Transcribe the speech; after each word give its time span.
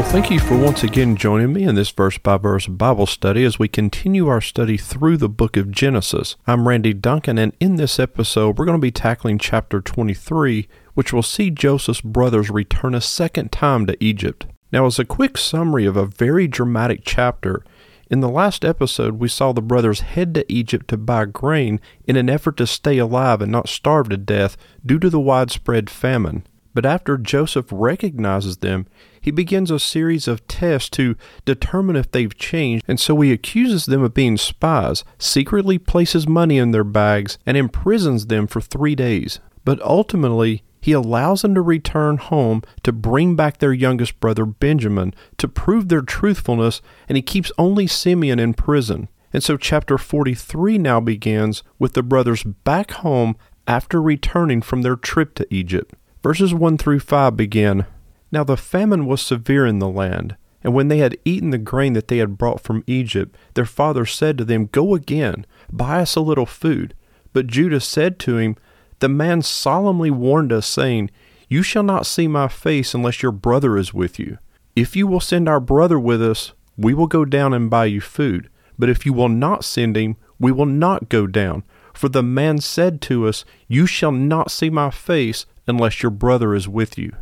Well, 0.00 0.08
thank 0.08 0.30
you 0.30 0.40
for 0.40 0.56
once 0.56 0.82
again 0.82 1.14
joining 1.14 1.52
me 1.52 1.64
in 1.64 1.74
this 1.74 1.90
verse 1.90 2.16
by 2.16 2.38
verse 2.38 2.66
Bible 2.66 3.04
study 3.04 3.44
as 3.44 3.58
we 3.58 3.68
continue 3.68 4.28
our 4.28 4.40
study 4.40 4.78
through 4.78 5.18
the 5.18 5.28
book 5.28 5.58
of 5.58 5.70
Genesis. 5.70 6.36
I'm 6.46 6.66
Randy 6.66 6.94
Duncan, 6.94 7.36
and 7.36 7.54
in 7.60 7.76
this 7.76 7.98
episode, 7.98 8.56
we're 8.56 8.64
going 8.64 8.78
to 8.78 8.80
be 8.80 8.90
tackling 8.90 9.38
chapter 9.38 9.82
23, 9.82 10.66
which 10.94 11.12
will 11.12 11.22
see 11.22 11.50
Joseph's 11.50 12.00
brothers 12.00 12.48
return 12.48 12.94
a 12.94 13.00
second 13.02 13.52
time 13.52 13.86
to 13.88 14.02
Egypt. 14.02 14.46
Now, 14.72 14.86
as 14.86 14.98
a 14.98 15.04
quick 15.04 15.36
summary 15.36 15.84
of 15.84 15.98
a 15.98 16.06
very 16.06 16.48
dramatic 16.48 17.02
chapter, 17.04 17.62
in 18.10 18.20
the 18.20 18.30
last 18.30 18.64
episode, 18.64 19.20
we 19.20 19.28
saw 19.28 19.52
the 19.52 19.60
brothers 19.60 20.00
head 20.00 20.32
to 20.32 20.50
Egypt 20.50 20.88
to 20.88 20.96
buy 20.96 21.26
grain 21.26 21.78
in 22.06 22.16
an 22.16 22.30
effort 22.30 22.56
to 22.56 22.66
stay 22.66 22.96
alive 22.96 23.42
and 23.42 23.52
not 23.52 23.68
starve 23.68 24.08
to 24.08 24.16
death 24.16 24.56
due 24.84 24.98
to 24.98 25.10
the 25.10 25.20
widespread 25.20 25.90
famine. 25.90 26.46
But 26.72 26.86
after 26.86 27.18
Joseph 27.18 27.66
recognizes 27.70 28.58
them, 28.58 28.86
he 29.20 29.30
begins 29.30 29.70
a 29.70 29.78
series 29.78 30.28
of 30.28 30.46
tests 30.46 30.88
to 30.90 31.16
determine 31.44 31.96
if 31.96 32.10
they've 32.10 32.36
changed, 32.36 32.84
and 32.86 32.98
so 32.98 33.20
he 33.20 33.32
accuses 33.32 33.86
them 33.86 34.02
of 34.02 34.14
being 34.14 34.36
spies, 34.36 35.04
secretly 35.18 35.78
places 35.78 36.28
money 36.28 36.58
in 36.58 36.70
their 36.70 36.84
bags, 36.84 37.38
and 37.44 37.56
imprisons 37.56 38.26
them 38.26 38.46
for 38.46 38.60
three 38.60 38.94
days. 38.94 39.40
But 39.64 39.82
ultimately, 39.82 40.62
he 40.80 40.92
allows 40.92 41.42
them 41.42 41.54
to 41.54 41.60
return 41.60 42.16
home 42.16 42.62
to 42.84 42.92
bring 42.92 43.36
back 43.36 43.58
their 43.58 43.72
youngest 43.72 44.18
brother 44.20 44.46
Benjamin 44.46 45.14
to 45.38 45.48
prove 45.48 45.88
their 45.88 46.02
truthfulness, 46.02 46.80
and 47.08 47.16
he 47.16 47.22
keeps 47.22 47.52
only 47.58 47.86
Simeon 47.86 48.38
in 48.38 48.54
prison. 48.54 49.08
And 49.32 49.42
so, 49.42 49.56
chapter 49.56 49.98
43 49.98 50.78
now 50.78 51.00
begins 51.00 51.62
with 51.78 51.92
the 51.92 52.02
brothers 52.02 52.42
back 52.42 52.92
home 52.92 53.36
after 53.66 54.00
returning 54.00 54.62
from 54.62 54.82
their 54.82 54.96
trip 54.96 55.34
to 55.36 55.54
Egypt. 55.54 55.94
Verses 56.22 56.52
1 56.52 56.76
through 56.76 57.00
5 57.00 57.34
begin 57.36 57.86
Now 58.30 58.44
the 58.44 58.56
famine 58.56 59.06
was 59.06 59.22
severe 59.22 59.64
in 59.64 59.78
the 59.78 59.88
land, 59.88 60.36
and 60.62 60.74
when 60.74 60.88
they 60.88 60.98
had 60.98 61.16
eaten 61.24 61.48
the 61.50 61.58
grain 61.58 61.94
that 61.94 62.08
they 62.08 62.18
had 62.18 62.36
brought 62.36 62.60
from 62.60 62.84
Egypt, 62.86 63.34
their 63.54 63.64
father 63.64 64.04
said 64.04 64.36
to 64.36 64.44
them, 64.44 64.66
Go 64.66 64.94
again, 64.94 65.46
buy 65.72 66.00
us 66.00 66.16
a 66.16 66.20
little 66.20 66.46
food. 66.46 66.94
But 67.32 67.46
Judah 67.46 67.80
said 67.80 68.18
to 68.20 68.36
him, 68.36 68.56
The 68.98 69.08
man 69.08 69.40
solemnly 69.40 70.10
warned 70.10 70.52
us, 70.52 70.66
saying, 70.66 71.10
You 71.48 71.62
shall 71.62 71.82
not 71.82 72.06
see 72.06 72.28
my 72.28 72.48
face 72.48 72.92
unless 72.92 73.22
your 73.22 73.32
brother 73.32 73.78
is 73.78 73.94
with 73.94 74.18
you. 74.18 74.36
If 74.76 74.94
you 74.94 75.06
will 75.06 75.20
send 75.20 75.48
our 75.48 75.60
brother 75.60 75.98
with 75.98 76.22
us, 76.22 76.52
we 76.76 76.92
will 76.92 77.06
go 77.06 77.24
down 77.24 77.54
and 77.54 77.70
buy 77.70 77.86
you 77.86 78.02
food. 78.02 78.50
But 78.78 78.90
if 78.90 79.06
you 79.06 79.14
will 79.14 79.28
not 79.30 79.64
send 79.64 79.96
him, 79.96 80.16
we 80.38 80.52
will 80.52 80.66
not 80.66 81.08
go 81.08 81.26
down. 81.26 81.62
For 81.94 82.08
the 82.08 82.22
man 82.22 82.58
said 82.58 83.00
to 83.02 83.26
us, 83.26 83.44
You 83.68 83.86
shall 83.86 84.12
not 84.12 84.50
see 84.50 84.70
my 84.70 84.90
face 84.90 85.46
unless 85.70 86.02
your 86.02 86.10
brother 86.10 86.54
is 86.54 86.68
with 86.68 86.98
you. 86.98 87.14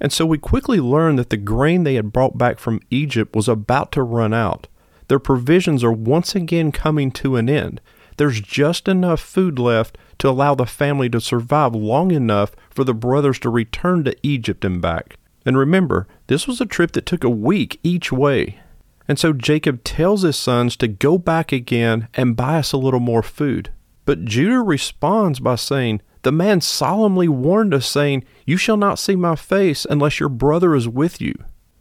And 0.00 0.12
so 0.12 0.24
we 0.24 0.38
quickly 0.38 0.80
learned 0.80 1.18
that 1.18 1.30
the 1.30 1.36
grain 1.36 1.84
they 1.84 1.94
had 1.94 2.12
brought 2.12 2.38
back 2.38 2.58
from 2.58 2.80
Egypt 2.90 3.36
was 3.36 3.48
about 3.48 3.92
to 3.92 4.02
run 4.02 4.32
out. 4.32 4.68
Their 5.08 5.18
provisions 5.18 5.84
are 5.84 5.92
once 5.92 6.34
again 6.34 6.72
coming 6.72 7.10
to 7.12 7.36
an 7.36 7.48
end. 7.48 7.80
There's 8.16 8.40
just 8.40 8.88
enough 8.88 9.20
food 9.20 9.58
left 9.58 9.98
to 10.18 10.28
allow 10.28 10.54
the 10.54 10.66
family 10.66 11.08
to 11.10 11.20
survive 11.20 11.74
long 11.74 12.10
enough 12.10 12.52
for 12.70 12.84
the 12.84 12.94
brothers 12.94 13.38
to 13.40 13.50
return 13.50 14.04
to 14.04 14.16
Egypt 14.22 14.64
and 14.64 14.80
back. 14.80 15.16
And 15.44 15.56
remember, 15.56 16.06
this 16.26 16.48
was 16.48 16.60
a 16.60 16.66
trip 16.66 16.92
that 16.92 17.06
took 17.06 17.22
a 17.22 17.30
week 17.30 17.78
each 17.82 18.10
way. 18.10 18.60
And 19.06 19.18
so 19.18 19.32
Jacob 19.32 19.84
tells 19.84 20.22
his 20.22 20.36
sons 20.36 20.76
to 20.78 20.88
go 20.88 21.18
back 21.18 21.52
again 21.52 22.08
and 22.14 22.36
buy 22.36 22.58
us 22.58 22.72
a 22.72 22.78
little 22.78 23.00
more 23.00 23.22
food. 23.22 23.70
But 24.04 24.24
Judah 24.24 24.62
responds 24.62 25.38
by 25.38 25.54
saying, 25.56 26.00
the 26.26 26.32
man 26.32 26.60
solemnly 26.60 27.28
warned 27.28 27.72
us, 27.72 27.86
saying, 27.86 28.24
You 28.44 28.56
shall 28.56 28.76
not 28.76 28.98
see 28.98 29.14
my 29.14 29.36
face 29.36 29.86
unless 29.88 30.18
your 30.18 30.28
brother 30.28 30.74
is 30.74 30.88
with 30.88 31.20
you. 31.20 31.36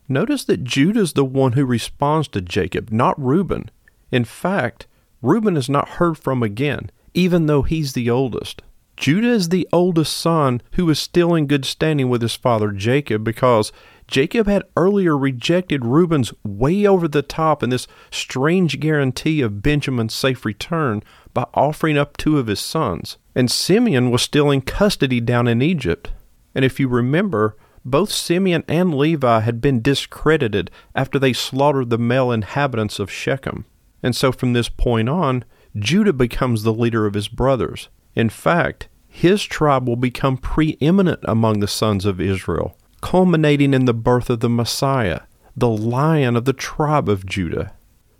Notice 0.07 0.45
that 0.45 0.63
Judah 0.63 0.99
is 0.99 1.13
the 1.13 1.25
one 1.25 1.53
who 1.53 1.65
responds 1.65 2.27
to 2.27 2.41
Jacob, 2.41 2.91
not 2.91 3.19
Reuben. 3.19 3.71
In 4.11 4.23
fact, 4.23 4.85
Reuben 5.23 5.57
is 5.57 5.67
not 5.67 5.97
heard 5.97 6.19
from 6.19 6.43
again, 6.43 6.91
even 7.15 7.47
though 7.47 7.63
he's 7.63 7.93
the 7.93 8.07
oldest. 8.07 8.61
Judah 8.95 9.31
is 9.31 9.49
the 9.49 9.67
oldest 9.73 10.15
son 10.15 10.61
who 10.73 10.87
is 10.91 10.99
still 10.99 11.33
in 11.33 11.47
good 11.47 11.65
standing 11.65 12.07
with 12.07 12.21
his 12.21 12.35
father 12.35 12.71
Jacob 12.71 13.23
because 13.23 13.71
Jacob 14.07 14.45
had 14.45 14.61
earlier 14.77 15.17
rejected 15.17 15.83
Reuben's 15.83 16.31
way 16.43 16.85
over 16.85 17.07
the 17.07 17.23
top 17.23 17.63
and 17.63 17.71
this 17.71 17.87
strange 18.11 18.79
guarantee 18.79 19.41
of 19.41 19.63
Benjamin's 19.63 20.13
safe 20.13 20.45
return 20.45 21.01
by 21.35 21.45
offering 21.53 21.99
up 21.99 22.17
two 22.17 22.39
of 22.39 22.47
his 22.47 22.59
sons. 22.59 23.17
And 23.35 23.51
Simeon 23.51 24.09
was 24.09 24.23
still 24.23 24.49
in 24.49 24.61
custody 24.61 25.21
down 25.21 25.47
in 25.47 25.61
Egypt. 25.61 26.09
And 26.55 26.65
if 26.65 26.79
you 26.79 26.87
remember, 26.87 27.55
both 27.85 28.11
Simeon 28.11 28.63
and 28.67 28.95
Levi 28.95 29.41
had 29.41 29.61
been 29.61 29.83
discredited 29.83 30.71
after 30.95 31.19
they 31.19 31.33
slaughtered 31.33 31.91
the 31.91 31.99
male 31.99 32.31
inhabitants 32.31 32.97
of 32.97 33.11
Shechem. 33.11 33.65
And 34.01 34.15
so 34.15 34.31
from 34.31 34.53
this 34.53 34.69
point 34.69 35.09
on, 35.09 35.45
Judah 35.77 36.13
becomes 36.13 36.63
the 36.63 36.73
leader 36.73 37.05
of 37.05 37.13
his 37.13 37.27
brothers. 37.27 37.89
In 38.15 38.29
fact, 38.29 38.87
his 39.07 39.43
tribe 39.43 39.87
will 39.87 39.95
become 39.95 40.37
preeminent 40.37 41.19
among 41.25 41.59
the 41.59 41.67
sons 41.67 42.05
of 42.05 42.19
Israel 42.19 42.75
culminating 43.05 43.75
in 43.75 43.85
the 43.85 43.93
birth 43.93 44.31
of 44.31 44.39
the 44.39 44.49
Messiah, 44.49 45.19
the 45.55 45.69
lion 45.69 46.35
of 46.35 46.45
the 46.45 46.53
tribe 46.53 47.07
of 47.07 47.23
Judah. 47.23 47.71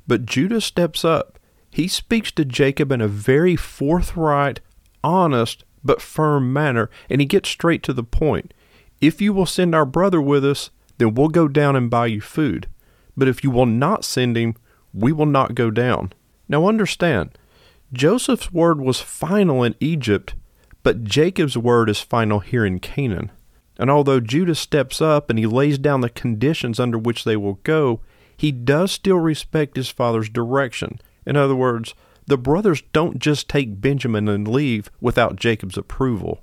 But 0.05 0.27
Judah 0.27 0.61
steps 0.61 1.03
up. 1.03 1.34
He 1.75 1.89
speaks 1.89 2.31
to 2.31 2.45
Jacob 2.45 2.89
in 2.93 3.01
a 3.01 3.07
very 3.09 3.57
forthright, 3.57 4.61
honest, 5.03 5.65
but 5.83 6.01
firm 6.01 6.53
manner, 6.53 6.89
and 7.09 7.19
he 7.19 7.27
gets 7.27 7.49
straight 7.49 7.83
to 7.83 7.91
the 7.91 8.01
point. 8.01 8.53
If 9.01 9.19
you 9.19 9.33
will 9.33 9.45
send 9.45 9.75
our 9.75 9.85
brother 9.85 10.21
with 10.21 10.45
us, 10.45 10.69
then 10.99 11.15
we'll 11.15 11.27
go 11.27 11.49
down 11.49 11.75
and 11.75 11.89
buy 11.89 12.05
you 12.05 12.21
food. 12.21 12.69
But 13.17 13.27
if 13.27 13.43
you 13.43 13.51
will 13.51 13.65
not 13.65 14.05
send 14.05 14.37
him, 14.37 14.55
we 14.93 15.11
will 15.11 15.25
not 15.25 15.53
go 15.53 15.69
down. 15.69 16.13
Now 16.47 16.65
understand, 16.65 17.37
Joseph's 17.91 18.53
word 18.53 18.79
was 18.79 19.01
final 19.01 19.61
in 19.61 19.75
Egypt, 19.81 20.33
but 20.81 21.03
Jacob's 21.03 21.57
word 21.57 21.89
is 21.89 21.99
final 21.99 22.39
here 22.39 22.65
in 22.65 22.79
Canaan. 22.79 23.31
And 23.77 23.89
although 23.89 24.21
Judah 24.21 24.55
steps 24.55 25.01
up 25.01 25.29
and 25.29 25.37
he 25.37 25.45
lays 25.45 25.77
down 25.77 25.99
the 25.99 26.09
conditions 26.09 26.79
under 26.79 26.97
which 26.97 27.25
they 27.25 27.35
will 27.35 27.59
go, 27.63 27.99
he 28.37 28.53
does 28.53 28.93
still 28.93 29.19
respect 29.19 29.75
his 29.75 29.89
father's 29.89 30.29
direction. 30.29 31.01
In 31.25 31.35
other 31.35 31.55
words, 31.55 31.93
the 32.27 32.37
brothers 32.37 32.81
don't 32.93 33.19
just 33.19 33.47
take 33.47 33.81
Benjamin 33.81 34.27
and 34.27 34.47
leave 34.47 34.89
without 34.99 35.35
Jacob's 35.35 35.77
approval. 35.77 36.41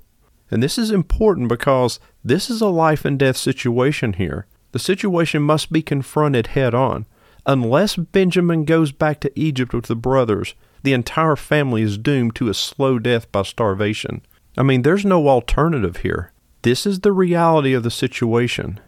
And 0.49 0.61
this 0.61 0.77
is 0.77 0.91
important 0.91 1.49
because 1.49 1.99
this 2.23 2.49
is 2.49 2.61
a 2.61 2.67
life 2.67 3.05
and 3.05 3.17
death 3.17 3.37
situation 3.37 4.13
here. 4.13 4.45
The 4.71 4.79
situation 4.79 5.41
must 5.41 5.71
be 5.71 5.81
confronted 5.81 6.47
head 6.47 6.73
on. 6.73 7.05
Unless 7.45 7.97
Benjamin 7.97 8.63
goes 8.63 8.91
back 8.91 9.19
to 9.21 9.39
Egypt 9.39 9.73
with 9.73 9.85
the 9.85 9.95
brothers, 9.95 10.55
the 10.83 10.93
entire 10.93 11.35
family 11.35 11.81
is 11.81 11.97
doomed 11.97 12.35
to 12.35 12.49
a 12.49 12.53
slow 12.53 12.99
death 12.99 13.31
by 13.31 13.43
starvation. 13.43 14.21
I 14.57 14.63
mean, 14.63 14.83
there's 14.83 15.05
no 15.05 15.27
alternative 15.27 15.97
here. 15.97 16.31
This 16.61 16.85
is 16.85 17.01
the 17.01 17.11
reality 17.11 17.73
of 17.73 17.83
the 17.83 17.91
situation. 17.91 18.79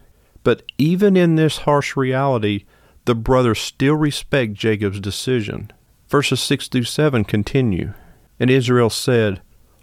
But 0.43 0.63
even 0.77 1.17
in 1.17 1.35
this 1.35 1.59
harsh 1.59 1.97
reality, 1.97 2.65
the 3.05 3.15
brothers 3.15 3.59
still 3.59 3.95
respect 3.95 4.53
Jacob's 4.53 4.99
decision. 4.99 5.71
Verses 6.07 6.41
6 6.41 6.67
through 6.67 6.83
7 6.83 7.23
continue. 7.23 7.93
And 8.39 8.49
Israel 8.49 8.89
said, 8.89 9.41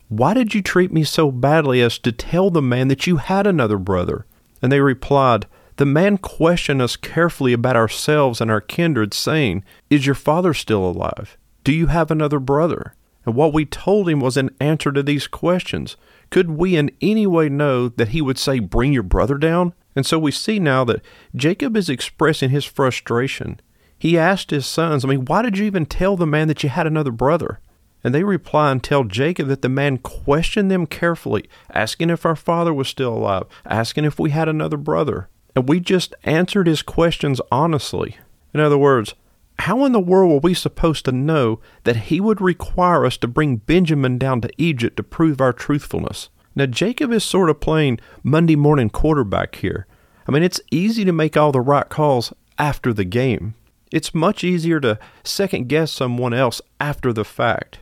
Why 0.09 0.34
did 0.34 0.55
you 0.55 0.62
treat 0.62 0.93
me 0.93 1.05
so 1.05 1.31
badly 1.31 1.81
as 1.81 1.99
to 2.00 2.12
tell 2.12 2.50
the 2.50 2.62
man 2.62 2.88
that 2.88 3.06
you 3.06 3.16
had 3.16 3.47
another 3.47 3.78
brother? 3.78 4.27
And 4.60 4.71
they 4.71 4.81
replied, 4.81 5.47
The 5.77 5.87
man 5.87 6.19
questioned 6.19 6.81
us 6.81 6.97
carefully 6.97 7.53
about 7.53 7.77
ourselves 7.77 8.41
and 8.41 8.50
our 8.50 8.60
kindred, 8.60 9.15
saying, 9.15 9.65
Is 9.91 10.06
your 10.06 10.15
father 10.15 10.55
still 10.55 10.84
alive? 10.84 11.37
Do 11.65 11.72
you 11.72 11.87
have 11.87 12.10
another 12.10 12.39
brother? 12.39 12.94
And 13.24 13.34
what 13.34 13.53
we 13.53 13.65
told 13.65 14.09
him 14.09 14.21
was 14.21 14.36
an 14.36 14.51
answer 14.60 14.91
to 14.92 15.03
these 15.03 15.27
questions. 15.27 15.97
Could 16.30 16.51
we 16.51 16.77
in 16.77 16.91
any 17.01 17.27
way 17.27 17.48
know 17.48 17.89
that 17.89 18.09
he 18.09 18.21
would 18.21 18.39
say, 18.39 18.59
Bring 18.59 18.92
your 18.92 19.03
brother 19.03 19.39
down? 19.39 19.74
And 19.95 20.07
so 20.07 20.19
we 20.19 20.30
see 20.30 20.59
now 20.59 20.84
that 20.84 21.03
Jacob 21.34 21.77
is 21.77 21.89
expressing 21.89 22.51
his 22.51 22.65
frustration. 22.65 23.60
He 24.03 24.19
asked 24.19 24.51
his 24.51 24.66
sons, 24.66 25.04
I 25.04 25.09
mean, 25.09 25.27
why 25.27 25.43
did 25.43 25.59
you 25.59 25.65
even 25.65 25.87
tell 25.87 26.16
the 26.16 26.27
man 26.27 26.49
that 26.49 26.65
you 26.65 26.69
had 26.69 26.89
another 26.89 27.13
brother? 27.13 27.60
And 28.03 28.13
they 28.13 28.25
reply 28.25 28.72
and 28.72 28.83
tell 28.83 29.04
Jacob 29.04 29.47
that 29.47 29.63
the 29.63 29.69
man 29.69 29.99
questioned 29.99 30.72
them 30.72 30.87
carefully, 30.87 31.49
asking 31.71 32.10
if 32.10 32.27
our 32.27 32.34
father 32.34 32.75
was 32.75 32.89
still 32.89 33.15
alive, 33.15 33.45
asking 33.65 34.04
if 34.04 34.19
we 34.19 34.31
had 34.31 34.49
another 34.49 34.77
brother. 34.77 35.28
And 35.54 35.69
we 35.69 35.78
just 35.78 36.16
answered 36.25 36.66
his 36.66 36.83
questions 36.83 37.41
honestly. 37.53 38.16
In 38.53 38.59
other 38.59 38.77
words, 38.77 39.15
how 39.60 39.84
in 39.84 39.93
the 39.93 40.01
world 40.01 40.33
were 40.33 40.48
we 40.48 40.55
supposed 40.55 41.05
to 41.05 41.13
know 41.13 41.60
that 41.84 42.09
he 42.09 42.21
would 42.21 42.41
require 42.41 43.07
us 43.07 43.16
to 43.19 43.28
bring 43.28 43.59
Benjamin 43.59 44.19
down 44.19 44.41
to 44.41 44.51
Egypt 44.59 44.97
to 44.97 45.05
prove 45.05 45.41
our 45.41 45.53
truthfulness? 45.53 46.28
Now, 46.57 46.66
Jacob 46.66 47.13
is 47.13 47.22
sort 47.22 47.51
of 47.51 47.60
playing 47.60 48.01
Monday 48.25 48.57
morning 48.57 48.91
quarterback 48.91 49.55
here. 49.55 49.87
I 50.27 50.33
mean, 50.33 50.43
it's 50.43 50.60
easy 50.72 51.05
to 51.05 51.13
make 51.13 51.37
all 51.37 51.53
the 51.53 51.60
right 51.60 51.89
calls 51.89 52.33
after 52.59 52.93
the 52.93 53.05
game. 53.05 53.55
It's 53.92 54.15
much 54.15 54.42
easier 54.42 54.80
to 54.80 54.98
second 55.22 55.68
guess 55.68 55.92
someone 55.92 56.33
else 56.33 56.60
after 56.80 57.12
the 57.12 57.24
fact. 57.24 57.80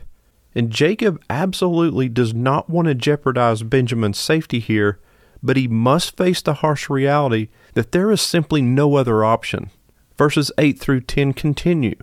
And 0.53 0.69
Jacob 0.69 1.23
absolutely 1.29 2.09
does 2.09 2.33
not 2.33 2.69
want 2.69 2.87
to 2.89 2.93
jeopardize 2.93 3.63
Benjamin's 3.63 4.19
safety 4.19 4.59
here, 4.59 4.99
but 5.41 5.55
he 5.55 5.67
must 5.67 6.17
face 6.17 6.41
the 6.41 6.55
harsh 6.55 6.89
reality 6.89 7.47
that 7.73 7.93
there 7.93 8.11
is 8.11 8.21
simply 8.21 8.61
no 8.61 8.95
other 8.95 9.23
option. 9.23 9.71
Verses 10.17 10.51
8 10.57 10.77
through 10.77 11.01
10 11.01 11.33
continue. 11.33 11.95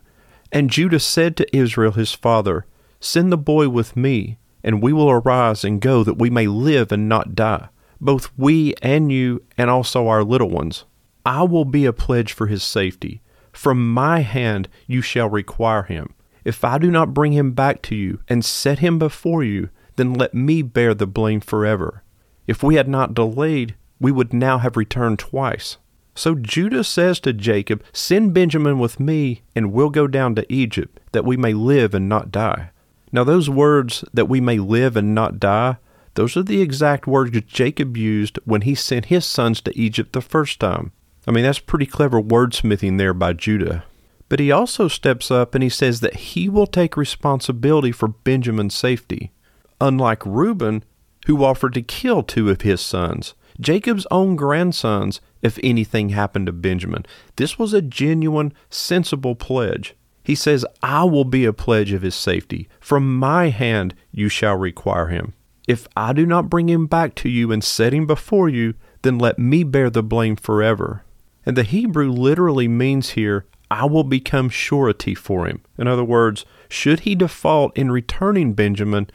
And 0.50 0.70
Judah 0.70 0.99
said 0.99 1.37
to 1.37 1.56
Israel 1.56 1.93
his 1.93 2.14
father, 2.14 2.64
Send 3.00 3.31
the 3.31 3.37
boy 3.37 3.69
with 3.69 3.96
me, 3.96 4.38
and 4.64 4.82
we 4.82 4.93
will 4.93 5.11
arise 5.11 5.62
and 5.62 5.81
go, 5.81 6.02
that 6.02 6.19
we 6.19 6.31
may 6.31 6.46
live 6.46 6.90
and 6.90 7.08
not 7.08 7.34
die, 7.34 7.69
both 8.00 8.31
we 8.37 8.75
and 8.82 9.12
you, 9.12 9.43
and 9.58 9.69
also 9.69 10.08
our 10.08 10.25
little 10.25 10.49
ones. 10.49 10.84
I 11.25 11.43
will 11.43 11.66
be 11.66 11.84
a 11.84 11.93
pledge 11.93 12.32
for 12.32 12.46
his 12.46 12.64
safety. 12.64 13.20
From 13.53 13.93
my 13.93 14.21
hand 14.21 14.69
you 14.87 15.03
shall 15.03 15.29
require 15.29 15.83
him. 15.83 16.15
If 16.45 16.65
I 16.65 16.79
do 16.79 16.91
not 16.91 17.15
bring 17.15 17.33
him 17.33 17.53
back 17.53 17.83
to 17.83 17.95
you 17.95 18.21
and 18.29 18.45
set 18.45 18.79
him 18.79 18.99
before 18.99 19.45
you, 19.45 19.69
then 19.97 20.15
let 20.15 20.33
me 20.33 20.62
bear 20.62 20.95
the 20.95 21.06
blame 21.06 21.41
forever. 21.41 22.03
If 22.47 22.62
we 22.62 22.77
had 22.77 22.89
not 22.89 23.15
delayed, 23.15 23.75
we 24.00 24.12
would 24.12 24.33
now 24.33 24.59
have 24.59 24.77
returned 24.77 25.19
twice. 25.19 25.77
So 26.15 26.35
Judah 26.35 26.85
says 26.85 27.21
to 27.21 27.33
Jacob, 27.33 27.83
Send 27.93 28.35
Benjamin 28.35 28.79
with 28.79 28.99
me, 28.99 29.43
and 29.55 29.73
we'll 29.73 29.91
go 29.91 30.06
down 30.06 30.35
to 30.35 30.53
Egypt, 30.53 30.99
that 31.12 31.25
we 31.25 31.37
may 31.37 31.53
live 31.53 31.95
and 31.95 32.09
not 32.09 32.33
die. 32.33 32.71
Now, 33.12 33.25
those 33.25 33.49
words, 33.49 34.05
that 34.12 34.29
we 34.29 34.41
may 34.41 34.59
live 34.59 34.97
and 34.97 35.15
not 35.15 35.39
die, 35.39 35.77
those 36.15 36.37
are 36.37 36.43
the 36.43 36.61
exact 36.61 37.06
words 37.06 37.39
Jacob 37.47 37.97
used 37.97 38.39
when 38.45 38.62
he 38.62 38.75
sent 38.75 39.06
his 39.06 39.25
sons 39.25 39.61
to 39.61 39.79
Egypt 39.79 40.12
the 40.12 40.21
first 40.21 40.59
time. 40.59 40.93
I 41.28 41.30
mean, 41.30 41.44
that's 41.44 41.58
pretty 41.58 41.84
clever 41.84 42.22
wordsmithing 42.22 42.96
there 42.96 43.12
by 43.12 43.34
Judah. 43.34 43.84
But 44.30 44.40
he 44.40 44.50
also 44.50 44.88
steps 44.88 45.30
up 45.30 45.54
and 45.54 45.62
he 45.62 45.69
says 45.69 46.00
that 46.00 46.16
he 46.16 46.48
will 46.48 46.66
take 46.66 46.96
responsibility 46.96 47.92
for 47.92 48.08
Benjamin's 48.08 48.75
safety. 48.75 49.30
Unlike 49.78 50.25
Reuben, 50.25 50.84
who 51.26 51.44
offered 51.44 51.75
to 51.75 51.82
kill 51.82 52.22
two 52.22 52.48
of 52.48 52.62
his 52.62 52.80
sons, 52.80 53.34
Jacob's 53.60 54.06
own 54.10 54.36
grandsons, 54.36 55.20
if 55.42 55.58
anything 55.62 56.08
happened 56.08 56.46
to 56.46 56.52
Benjamin. 56.52 57.04
This 57.36 57.58
was 57.58 57.75
a 57.75 57.82
genuine, 57.82 58.54
sensible 58.70 59.34
pledge. 59.34 59.94
He 60.25 60.34
says, 60.34 60.64
I 60.82 61.04
will 61.04 61.25
be 61.25 61.44
a 61.44 61.52
pledge 61.52 61.92
of 61.92 62.00
his 62.00 62.14
safety. 62.14 62.70
From 62.80 63.19
my 63.19 63.50
hand 63.50 63.94
you 64.10 64.30
shall 64.30 64.56
require 64.56 65.08
him. 65.08 65.34
If 65.66 65.88
I 65.94 66.14
do 66.14 66.25
not 66.25 66.48
bring 66.48 66.70
him 66.70 66.86
back 66.86 67.14
to 67.16 67.28
you 67.28 67.52
and 67.52 67.62
set 67.62 67.92
him 67.92 68.06
before 68.06 68.48
you, 68.48 68.72
then 69.02 69.19
let 69.19 69.38
me 69.38 69.62
bear 69.62 69.90
the 69.90 70.02
blame 70.02 70.34
forever. 70.34 71.04
And 71.49 71.56
the 71.56 71.62
Hebrew 71.62 72.11
literally 72.11 72.69
means 72.69 73.11
here, 73.11 73.47
I 73.71 73.87
will 73.87 74.05
become 74.05 74.50
surety 74.50 75.15
for 75.15 75.47
him. 75.47 75.62
In 75.79 75.89
other 75.89 76.05
words, 76.05 76.45
should 76.69 77.00
he 77.00 77.15
default 77.15 77.75
in 77.75 77.91
returning 77.91 78.53
Benjamin, 78.53 79.09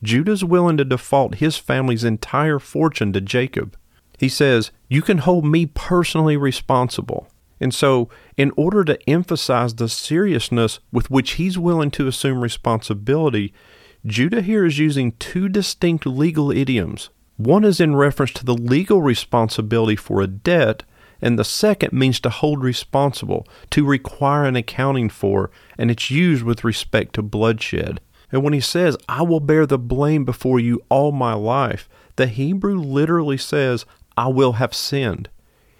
Judah's 0.00 0.44
willing 0.44 0.76
to 0.76 0.84
default 0.84 1.36
his 1.36 1.56
family's 1.56 2.04
entire 2.04 2.60
fortune 2.60 3.12
to 3.14 3.20
Jacob. 3.20 3.76
He 4.20 4.28
says, 4.28 4.70
You 4.88 5.02
can 5.02 5.18
hold 5.18 5.44
me 5.44 5.66
personally 5.66 6.36
responsible. 6.36 7.26
And 7.58 7.74
so, 7.74 8.08
in 8.36 8.52
order 8.56 8.84
to 8.84 9.10
emphasize 9.10 9.74
the 9.74 9.88
seriousness 9.88 10.78
with 10.92 11.10
which 11.10 11.32
he's 11.32 11.58
willing 11.58 11.90
to 11.90 12.06
assume 12.06 12.40
responsibility, 12.40 13.52
Judah 14.06 14.42
here 14.42 14.64
is 14.64 14.78
using 14.78 15.10
two 15.18 15.48
distinct 15.48 16.06
legal 16.06 16.52
idioms. 16.52 17.10
One 17.36 17.64
is 17.64 17.80
in 17.80 17.96
reference 17.96 18.32
to 18.34 18.44
the 18.44 18.54
legal 18.54 19.02
responsibility 19.02 19.96
for 19.96 20.20
a 20.20 20.28
debt, 20.28 20.84
and 21.22 21.38
the 21.38 21.44
second 21.44 21.92
means 21.92 22.20
to 22.20 22.30
hold 22.30 22.62
responsible, 22.62 23.46
to 23.70 23.84
require 23.84 24.44
an 24.44 24.56
accounting 24.56 25.08
for, 25.08 25.50
and 25.78 25.90
it's 25.90 26.10
used 26.10 26.42
with 26.42 26.64
respect 26.64 27.14
to 27.14 27.22
bloodshed. 27.22 28.00
And 28.32 28.42
when 28.42 28.52
he 28.52 28.60
says, 28.60 28.96
I 29.08 29.22
will 29.22 29.40
bear 29.40 29.66
the 29.66 29.78
blame 29.78 30.24
before 30.24 30.60
you 30.60 30.82
all 30.88 31.12
my 31.12 31.34
life, 31.34 31.88
the 32.16 32.26
Hebrew 32.26 32.78
literally 32.78 33.36
says, 33.36 33.84
I 34.16 34.28
will 34.28 34.52
have 34.54 34.74
sinned. 34.74 35.28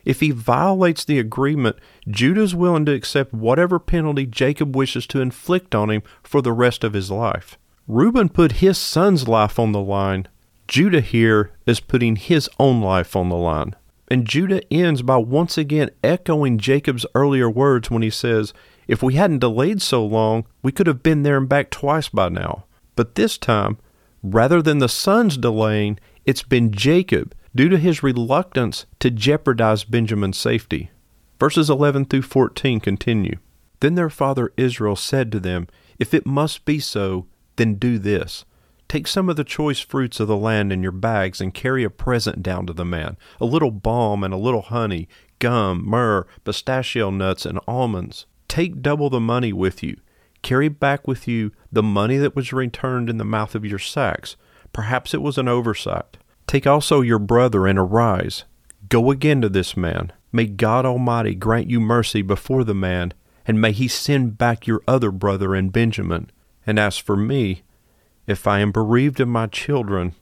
If 0.04 0.20
he 0.20 0.30
violates 0.30 1.04
the 1.04 1.18
agreement, 1.18 1.76
Judah 2.08 2.40
is 2.40 2.54
willing 2.54 2.86
to 2.86 2.92
accept 2.92 3.34
whatever 3.34 3.78
penalty 3.78 4.26
Jacob 4.26 4.74
wishes 4.74 5.06
to 5.08 5.20
inflict 5.20 5.74
on 5.74 5.90
him 5.90 6.02
for 6.22 6.40
the 6.40 6.52
rest 6.52 6.82
of 6.84 6.94
his 6.94 7.10
life. 7.10 7.58
Reuben 7.86 8.28
put 8.28 8.52
his 8.52 8.78
son's 8.78 9.28
life 9.28 9.58
on 9.58 9.72
the 9.72 9.80
line. 9.80 10.26
Judah 10.68 11.00
here 11.00 11.52
is 11.66 11.80
putting 11.80 12.16
his 12.16 12.48
own 12.58 12.80
life 12.80 13.14
on 13.14 13.28
the 13.28 13.36
line. 13.36 13.74
And 14.10 14.26
Judah 14.26 14.60
ends 14.72 15.02
by 15.02 15.18
once 15.18 15.56
again 15.56 15.90
echoing 16.02 16.58
Jacob's 16.58 17.06
earlier 17.14 17.48
words 17.48 17.90
when 17.90 18.02
he 18.02 18.10
says, 18.10 18.52
If 18.88 19.02
we 19.02 19.14
hadn't 19.14 19.38
delayed 19.38 19.80
so 19.80 20.04
long, 20.04 20.46
we 20.62 20.72
could 20.72 20.88
have 20.88 21.02
been 21.02 21.22
there 21.22 21.36
and 21.36 21.48
back 21.48 21.70
twice 21.70 22.08
by 22.08 22.28
now. 22.28 22.64
But 22.96 23.14
this 23.14 23.38
time, 23.38 23.78
rather 24.22 24.60
than 24.60 24.78
the 24.78 24.88
sons 24.88 25.36
delaying, 25.36 26.00
it's 26.26 26.42
been 26.42 26.72
Jacob 26.72 27.34
due 27.54 27.68
to 27.68 27.78
his 27.78 28.02
reluctance 28.02 28.84
to 28.98 29.10
jeopardize 29.10 29.84
Benjamin's 29.84 30.38
safety. 30.38 30.90
Verses 31.38 31.70
11 31.70 32.06
through 32.06 32.22
14 32.22 32.80
continue. 32.80 33.36
Then 33.78 33.94
their 33.94 34.10
father 34.10 34.52
Israel 34.56 34.96
said 34.96 35.30
to 35.32 35.40
them, 35.40 35.68
If 35.98 36.12
it 36.12 36.26
must 36.26 36.64
be 36.64 36.80
so, 36.80 37.26
then 37.56 37.76
do 37.76 37.98
this. 37.98 38.44
Take 38.90 39.06
some 39.06 39.28
of 39.28 39.36
the 39.36 39.44
choice 39.44 39.78
fruits 39.78 40.18
of 40.18 40.26
the 40.26 40.36
land 40.36 40.72
in 40.72 40.82
your 40.82 40.90
bags 40.90 41.40
and 41.40 41.54
carry 41.54 41.84
a 41.84 41.90
present 41.90 42.42
down 42.42 42.66
to 42.66 42.72
the 42.72 42.84
man 42.84 43.16
a 43.40 43.44
little 43.44 43.70
balm 43.70 44.24
and 44.24 44.34
a 44.34 44.36
little 44.36 44.62
honey, 44.62 45.08
gum, 45.38 45.88
myrrh, 45.88 46.26
pistachio 46.42 47.08
nuts, 47.10 47.46
and 47.46 47.60
almonds. 47.68 48.26
Take 48.48 48.82
double 48.82 49.08
the 49.08 49.20
money 49.20 49.52
with 49.52 49.84
you. 49.84 49.96
Carry 50.42 50.68
back 50.68 51.06
with 51.06 51.28
you 51.28 51.52
the 51.70 51.84
money 51.84 52.16
that 52.16 52.34
was 52.34 52.52
returned 52.52 53.08
in 53.08 53.18
the 53.18 53.24
mouth 53.24 53.54
of 53.54 53.64
your 53.64 53.78
sacks. 53.78 54.34
Perhaps 54.72 55.14
it 55.14 55.22
was 55.22 55.38
an 55.38 55.46
oversight. 55.46 56.16
Take 56.48 56.66
also 56.66 57.00
your 57.00 57.20
brother 57.20 57.68
and 57.68 57.78
arise. 57.78 58.42
Go 58.88 59.12
again 59.12 59.40
to 59.42 59.48
this 59.48 59.76
man. 59.76 60.10
May 60.32 60.46
God 60.46 60.84
Almighty 60.84 61.36
grant 61.36 61.70
you 61.70 61.78
mercy 61.78 62.22
before 62.22 62.64
the 62.64 62.74
man, 62.74 63.14
and 63.46 63.60
may 63.60 63.70
he 63.70 63.86
send 63.86 64.36
back 64.36 64.66
your 64.66 64.82
other 64.88 65.12
brother 65.12 65.54
and 65.54 65.72
Benjamin 65.72 66.28
and 66.66 66.78
as 66.78 66.98
for 66.98 67.16
me, 67.16 67.62
if 68.30 68.46
I 68.46 68.60
am 68.60 68.72
bereaved 68.72 69.20
of 69.20 69.28
my 69.28 69.46
children, 69.46 70.14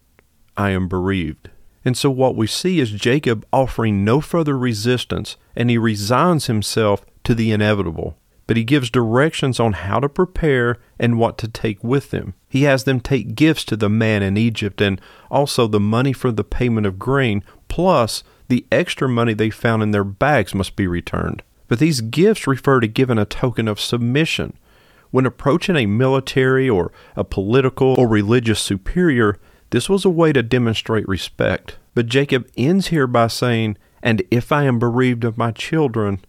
I 0.56 0.70
am 0.70 0.88
bereaved. 0.88 1.50
And 1.84 1.96
so 1.96 2.10
what 2.10 2.36
we 2.36 2.46
see 2.46 2.80
is 2.80 2.90
Jacob 2.90 3.46
offering 3.52 4.04
no 4.04 4.20
further 4.20 4.58
resistance, 4.58 5.36
and 5.54 5.70
he 5.70 5.78
resigns 5.78 6.46
himself 6.46 7.04
to 7.24 7.34
the 7.34 7.52
inevitable. 7.52 8.16
But 8.46 8.56
he 8.56 8.64
gives 8.64 8.90
directions 8.90 9.60
on 9.60 9.74
how 9.74 10.00
to 10.00 10.08
prepare 10.08 10.78
and 10.98 11.18
what 11.18 11.36
to 11.38 11.48
take 11.48 11.84
with 11.84 12.10
them. 12.10 12.34
He 12.48 12.62
has 12.62 12.84
them 12.84 12.98
take 12.98 13.34
gifts 13.34 13.64
to 13.66 13.76
the 13.76 13.90
man 13.90 14.22
in 14.22 14.36
Egypt 14.38 14.80
and 14.80 15.00
also 15.30 15.66
the 15.66 15.78
money 15.78 16.14
for 16.14 16.32
the 16.32 16.44
payment 16.44 16.86
of 16.86 16.98
grain, 16.98 17.44
plus 17.68 18.24
the 18.48 18.66
extra 18.72 19.08
money 19.08 19.34
they 19.34 19.50
found 19.50 19.82
in 19.82 19.90
their 19.90 20.04
bags 20.04 20.54
must 20.54 20.76
be 20.76 20.86
returned. 20.86 21.42
But 21.68 21.78
these 21.78 22.00
gifts 22.00 22.46
refer 22.46 22.80
to 22.80 22.88
giving 22.88 23.18
a 23.18 23.26
token 23.26 23.68
of 23.68 23.78
submission, 23.78 24.56
when 25.10 25.26
approaching 25.26 25.76
a 25.76 25.86
military 25.86 26.68
or 26.68 26.92
a 27.16 27.24
political 27.24 27.94
or 27.98 28.08
religious 28.08 28.60
superior, 28.60 29.38
this 29.70 29.88
was 29.88 30.04
a 30.04 30.10
way 30.10 30.32
to 30.32 30.42
demonstrate 30.42 31.08
respect. 31.08 31.78
But 31.94 32.06
Jacob 32.06 32.48
ends 32.56 32.88
here 32.88 33.06
by 33.06 33.26
saying, 33.26 33.76
And 34.02 34.22
if 34.30 34.52
I 34.52 34.64
am 34.64 34.78
bereaved 34.78 35.24
of 35.24 35.38
my 35.38 35.50
children, 35.50 36.20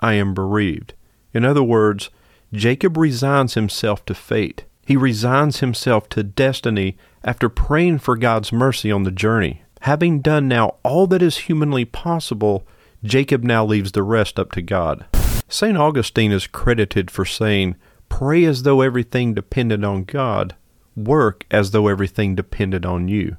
I 0.00 0.14
am 0.14 0.34
bereaved. 0.34 0.94
In 1.32 1.44
other 1.44 1.62
words, 1.62 2.10
Jacob 2.52 2.96
resigns 2.96 3.54
himself 3.54 4.04
to 4.06 4.14
fate. 4.14 4.64
He 4.86 4.96
resigns 4.96 5.60
himself 5.60 6.08
to 6.10 6.22
destiny 6.22 6.96
after 7.24 7.48
praying 7.48 7.98
for 7.98 8.16
God's 8.16 8.52
mercy 8.52 8.92
on 8.92 9.04
the 9.04 9.10
journey. 9.10 9.62
Having 9.80 10.20
done 10.20 10.46
now 10.46 10.76
all 10.82 11.06
that 11.08 11.22
is 11.22 11.38
humanly 11.38 11.84
possible, 11.84 12.66
Jacob 13.02 13.42
now 13.42 13.64
leaves 13.64 13.92
the 13.92 14.02
rest 14.02 14.38
up 14.38 14.52
to 14.52 14.62
God. 14.62 15.06
St. 15.48 15.76
Augustine 15.76 16.32
is 16.32 16.46
credited 16.46 17.10
for 17.10 17.24
saying, 17.24 17.76
Pray 18.16 18.44
as 18.44 18.62
though 18.62 18.80
everything 18.80 19.34
depended 19.34 19.82
on 19.82 20.04
God. 20.04 20.54
Work 20.94 21.46
as 21.50 21.72
though 21.72 21.88
everything 21.88 22.36
depended 22.36 22.86
on 22.86 23.08
you. 23.08 23.38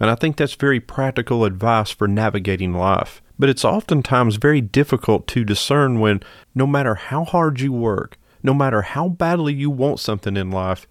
And 0.00 0.08
I 0.08 0.14
think 0.14 0.36
that's 0.36 0.54
very 0.54 0.80
practical 0.80 1.44
advice 1.44 1.90
for 1.90 2.08
navigating 2.08 2.72
life. 2.72 3.20
But 3.38 3.50
it's 3.50 3.62
oftentimes 3.62 4.36
very 4.36 4.62
difficult 4.62 5.26
to 5.26 5.44
discern 5.44 6.00
when, 6.00 6.22
no 6.54 6.66
matter 6.66 6.94
how 6.94 7.26
hard 7.26 7.60
you 7.60 7.74
work, 7.74 8.16
no 8.42 8.54
matter 8.54 8.80
how 8.80 9.10
badly 9.10 9.52
you 9.52 9.68
want 9.68 10.00
something 10.00 10.34
in 10.34 10.50
life, 10.50 10.86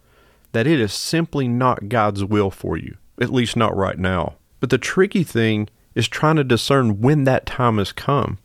that 0.52 0.68
it 0.68 0.80
is 0.80 0.94
simply 0.94 1.48
not 1.48 1.90
God's 1.90 2.24
will 2.24 2.52
for 2.52 2.78
you, 2.78 2.96
at 3.20 3.34
least 3.34 3.58
not 3.58 3.76
right 3.76 3.98
now. 3.98 4.36
But 4.60 4.70
the 4.70 4.78
tricky 4.78 5.24
thing 5.24 5.68
is 5.96 6.08
trying 6.08 6.36
to 6.36 6.44
discern 6.44 7.02
when 7.02 7.24
that 7.24 7.48
time 7.48 7.80
has 7.80 7.92
come. 7.92 8.38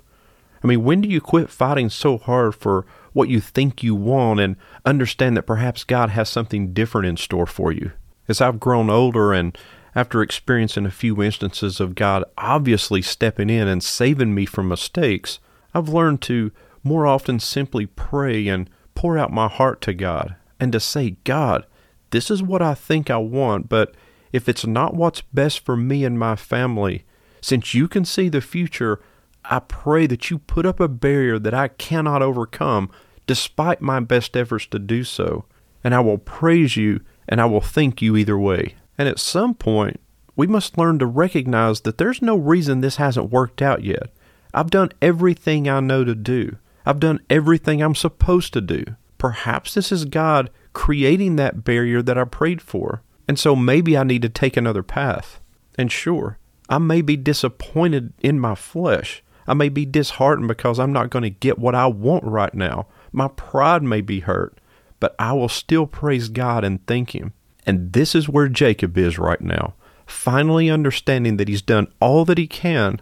I 0.63 0.67
mean, 0.67 0.85
when 0.85 1.03
do 1.03 1.09
you 1.11 1.21
quit 1.21 1.51
fighting 1.51 1.91
so 1.91 2.17
hard 2.17 2.55
for 2.55 2.87
what 3.15 3.31
you 3.31 3.41
think 3.41 3.83
you 3.83 3.95
want 3.95 4.41
and 4.41 4.57
understand 4.85 5.37
that 5.39 5.47
perhaps 5.47 5.83
God 5.83 6.11
has 6.11 6.29
something 6.29 6.75
different 6.75 7.07
in 7.07 7.17
store 7.17 7.47
for 7.47 7.73
you? 7.73 7.93
As 8.29 8.43
I've 8.43 8.61
grown 8.61 8.91
older 8.91 9.33
and 9.33 9.57
after 9.95 10.21
experiencing 10.21 10.85
a 10.85 10.91
few 10.91 11.23
instances 11.23 11.81
of 11.81 11.95
God 11.95 12.25
obviously 12.37 13.01
stepping 13.01 13.49
in 13.49 13.67
and 13.67 13.83
saving 13.83 14.35
me 14.35 14.45
from 14.45 14.69
mistakes, 14.69 15.39
I've 15.73 15.89
learned 15.89 16.21
to 16.23 16.53
more 16.83 17.07
often 17.07 17.41
simply 17.41 17.87
pray 17.87 18.47
and 18.49 18.69
pour 18.95 19.17
out 19.17 19.33
my 19.33 19.49
heart 19.49 19.81
to 19.83 19.95
God 19.95 20.37
and 20.61 20.71
to 20.73 20.81
say, 20.81 21.17
God, 21.25 21.65
this 22.11 22.31
is 22.31 22.43
what 22.43 22.63
I 22.63 22.75
think 22.75 23.11
I 23.11 23.17
want, 23.17 23.69
but 23.69 23.95
if 24.33 24.49
it's 24.49 24.67
not 24.67 24.95
what's 24.95 25.21
best 25.21 25.61
for 25.61 25.77
me 25.77 26.05
and 26.05 26.19
my 26.19 26.37
family, 26.37 27.05
Since 27.45 27.75
you 27.75 27.89
can 27.89 28.07
see 28.07 28.31
the 28.31 28.41
future, 28.41 29.01
I 29.45 29.59
pray 29.59 30.07
that 30.07 30.31
you 30.31 30.39
put 30.39 30.65
up 30.65 30.81
a 30.81 30.89
barrier 30.89 31.39
that 31.39 31.53
I 31.53 31.69
cannot 31.69 32.23
overcome, 32.23 32.91
despite 33.27 33.81
my 33.81 34.01
best 34.01 34.37
efforts 34.37 34.67
to 34.67 34.79
do 34.79 35.05
so. 35.05 35.45
And 35.83 35.95
I 35.95 36.01
will 36.01 36.19
praise 36.19 36.77
you 36.77 37.01
and 37.29 37.41
I 37.41 37.47
will 37.47 37.61
thank 37.61 38.03
you 38.03 38.17
either 38.17 38.39
way. 38.39 38.75
And 38.99 39.09
at 39.09 39.19
some 39.19 39.55
point, 39.55 40.01
we 40.37 40.47
must 40.47 40.79
learn 40.79 40.99
to 40.99 41.07
recognize 41.07 41.83
that 41.83 41.99
there's 41.99 42.23
no 42.23 42.37
reason 42.37 42.81
this 42.81 42.97
hasn't 42.97 43.31
worked 43.31 43.63
out 43.63 43.85
yet. 43.85 44.11
I've 44.53 44.71
done 44.71 44.91
everything 45.01 45.69
I 45.69 45.81
know 45.81 46.05
to 46.05 46.15
do. 46.15 46.57
I've 46.87 47.01
done 47.01 47.21
everything 47.31 47.83
I'm 47.83 47.95
supposed 47.95 48.53
to 48.53 48.61
do. 48.61 48.85
Perhaps 49.19 49.75
this 49.75 49.91
is 49.91 50.05
God 50.05 50.51
creating 50.73 51.37
that 51.37 51.65
barrier 51.65 52.03
that 52.03 52.19
I 52.19 52.25
prayed 52.25 52.61
for. 52.61 53.03
And 53.27 53.39
so 53.39 53.57
maybe 53.57 53.97
I 53.97 54.05
need 54.05 54.23
to 54.23 54.29
take 54.29 54.57
another 54.57 54.83
path. 54.83 55.41
And 55.77 55.91
sure, 55.91 56.39
I 56.69 56.79
may 56.79 57.01
be 57.01 57.17
disappointed 57.17 58.13
in 58.21 58.39
my 58.39 58.55
flesh. 58.55 59.23
I 59.47 59.55
may 59.55 59.69
be 59.69 59.87
disheartened 59.87 60.49
because 60.49 60.79
I'm 60.79 60.93
not 60.93 61.11
going 61.11 61.23
to 61.23 61.31
get 61.31 61.59
what 61.59 61.75
I 61.75 61.87
want 61.87 62.25
right 62.25 62.55
now. 62.55 62.87
My 63.15 63.29
pride 63.29 63.85
may 63.85 64.01
be 64.01 64.21
hurt, 64.21 64.59
but 64.99 65.15
I 65.21 65.33
will 65.35 65.49
still 65.49 65.87
praise 65.87 66.29
God 66.29 66.65
and 66.65 66.85
thank 66.87 67.15
Him. 67.15 67.33
And 67.65 67.93
this 67.93 68.15
is 68.15 68.29
where 68.29 68.49
Jacob 68.49 68.99
is 68.99 69.19
right 69.19 69.41
now, 69.41 69.75
finally 70.05 70.69
understanding 70.69 71.37
that 71.37 71.49
he's 71.49 71.63
done 71.63 71.87
all 72.01 72.25
that 72.25 72.39
he 72.39 72.49
can, 72.49 73.01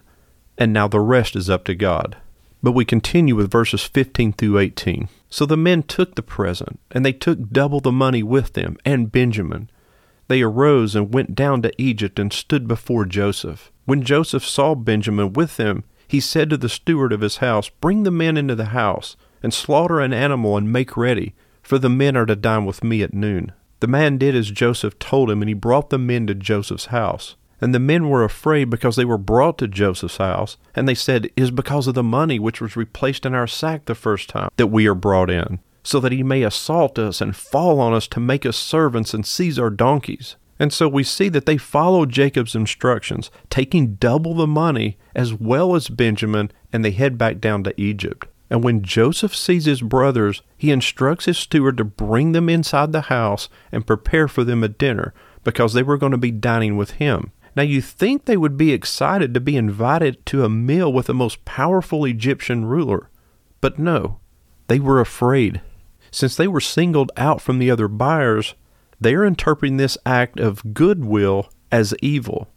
and 0.57 0.71
now 0.71 0.87
the 0.87 0.99
rest 0.99 1.35
is 1.35 1.49
up 1.49 1.65
to 1.65 1.73
God. 1.75 2.17
But 2.61 2.73
we 2.73 2.85
continue 2.85 3.35
with 3.35 3.51
verses 3.51 3.83
15 3.83 4.33
through 4.33 4.59
18. 4.59 5.09
So 5.29 5.47
the 5.47 5.57
men 5.57 5.81
took 5.81 6.13
the 6.13 6.21
present, 6.21 6.79
and 6.91 7.03
they 7.03 7.11
took 7.11 7.49
double 7.49 7.81
the 7.81 7.91
money 7.91 8.21
with 8.21 8.53
them, 8.53 8.77
and 8.85 9.11
Benjamin. 9.11 9.69
They 10.27 10.43
arose 10.43 10.95
and 10.95 11.13
went 11.13 11.35
down 11.35 11.63
to 11.63 11.81
Egypt 11.81 12.19
and 12.19 12.31
stood 12.31 12.67
before 12.67 13.05
Joseph. 13.05 13.71
When 13.85 14.03
Joseph 14.03 14.45
saw 14.45 14.75
Benjamin 14.75 15.33
with 15.33 15.57
them, 15.57 15.83
he 16.07 16.19
said 16.19 16.51
to 16.51 16.57
the 16.57 16.69
steward 16.69 17.11
of 17.11 17.21
his 17.21 17.37
house, 17.37 17.69
Bring 17.69 18.03
the 18.03 18.11
men 18.11 18.37
into 18.37 18.55
the 18.55 18.65
house, 18.65 19.17
and 19.43 19.53
slaughter 19.53 19.99
an 19.99 20.13
animal 20.13 20.57
and 20.57 20.71
make 20.71 20.97
ready, 20.97 21.35
for 21.61 21.77
the 21.77 21.89
men 21.89 22.17
are 22.17 22.25
to 22.25 22.35
dine 22.35 22.65
with 22.65 22.83
me 22.83 23.03
at 23.03 23.13
noon. 23.13 23.51
The 23.81 23.87
man 23.87 24.17
did 24.17 24.33
as 24.33 24.49
Joseph 24.49 24.97
told 24.97 25.29
him, 25.29 25.41
and 25.41 25.49
he 25.49 25.53
brought 25.53 25.89
the 25.89 25.99
men 25.99 26.25
to 26.27 26.33
Joseph's 26.33 26.85
house. 26.85 27.35
And 27.59 27.75
the 27.75 27.79
men 27.79 28.09
were 28.09 28.23
afraid 28.23 28.69
because 28.69 28.95
they 28.95 29.05
were 29.05 29.17
brought 29.17 29.57
to 29.57 29.67
Joseph's 29.67 30.17
house, 30.17 30.57
and 30.73 30.87
they 30.87 30.95
said, 30.95 31.25
It 31.25 31.33
is 31.35 31.51
because 31.51 31.87
of 31.87 31.93
the 31.93 32.03
money 32.03 32.39
which 32.39 32.61
was 32.61 32.75
replaced 32.75 33.25
in 33.25 33.33
our 33.33 33.47
sack 33.47 33.85
the 33.85 33.95
first 33.95 34.29
time 34.29 34.49
that 34.57 34.67
we 34.67 34.87
are 34.87 34.95
brought 34.95 35.29
in, 35.29 35.59
so 35.83 35.99
that 35.99 36.11
he 36.11 36.23
may 36.23 36.43
assault 36.43 36.97
us 36.97 37.21
and 37.21 37.35
fall 37.35 37.79
on 37.79 37.93
us 37.93 38.07
to 38.07 38.19
make 38.19 38.45
us 38.45 38.57
servants 38.57 39.13
and 39.13 39.25
seize 39.25 39.59
our 39.59 39.69
donkeys. 39.69 40.35
And 40.59 40.71
so 40.71 40.87
we 40.87 41.03
see 41.03 41.29
that 41.29 41.45
they 41.45 41.57
followed 41.57 42.09
Jacob's 42.09 42.55
instructions, 42.55 43.31
taking 43.49 43.95
double 43.95 44.33
the 44.33 44.47
money 44.47 44.97
as 45.15 45.33
well 45.33 45.75
as 45.75 45.89
Benjamin, 45.89 46.51
and 46.71 46.85
they 46.85 46.91
head 46.91 47.17
back 47.17 47.39
down 47.39 47.63
to 47.63 47.81
Egypt. 47.81 48.27
And 48.53 48.63
when 48.63 48.83
Joseph 48.83 49.35
sees 49.35 49.65
his 49.65 49.81
brothers, 49.81 50.43
he 50.55 50.69
instructs 50.69 51.25
his 51.25 51.39
steward 51.39 51.75
to 51.77 51.83
bring 51.83 52.33
them 52.33 52.49
inside 52.49 52.91
the 52.91 53.01
house 53.01 53.49
and 53.71 53.87
prepare 53.87 54.27
for 54.27 54.43
them 54.43 54.63
a 54.63 54.67
dinner, 54.67 55.11
because 55.43 55.73
they 55.73 55.81
were 55.81 55.97
going 55.97 56.11
to 56.11 56.19
be 56.19 56.29
dining 56.29 56.77
with 56.77 56.91
him. 56.91 57.31
Now 57.55 57.63
you 57.63 57.81
think 57.81 58.25
they 58.25 58.37
would 58.37 58.55
be 58.55 58.71
excited 58.71 59.33
to 59.33 59.39
be 59.39 59.57
invited 59.57 60.23
to 60.27 60.45
a 60.45 60.49
meal 60.49 60.93
with 60.93 61.07
the 61.07 61.15
most 61.15 61.43
powerful 61.45 62.05
Egyptian 62.05 62.65
ruler. 62.65 63.09
But 63.59 63.79
no, 63.79 64.19
they 64.67 64.79
were 64.79 65.01
afraid. 65.01 65.59
Since 66.11 66.35
they 66.35 66.47
were 66.47 66.61
singled 66.61 67.11
out 67.17 67.41
from 67.41 67.57
the 67.57 67.71
other 67.71 67.87
buyers, 67.87 68.53
they 69.01 69.15
are 69.15 69.25
interpreting 69.25 69.77
this 69.77 69.97
act 70.05 70.39
of 70.39 70.75
goodwill 70.75 71.49
as 71.71 71.95
evil. 72.03 72.49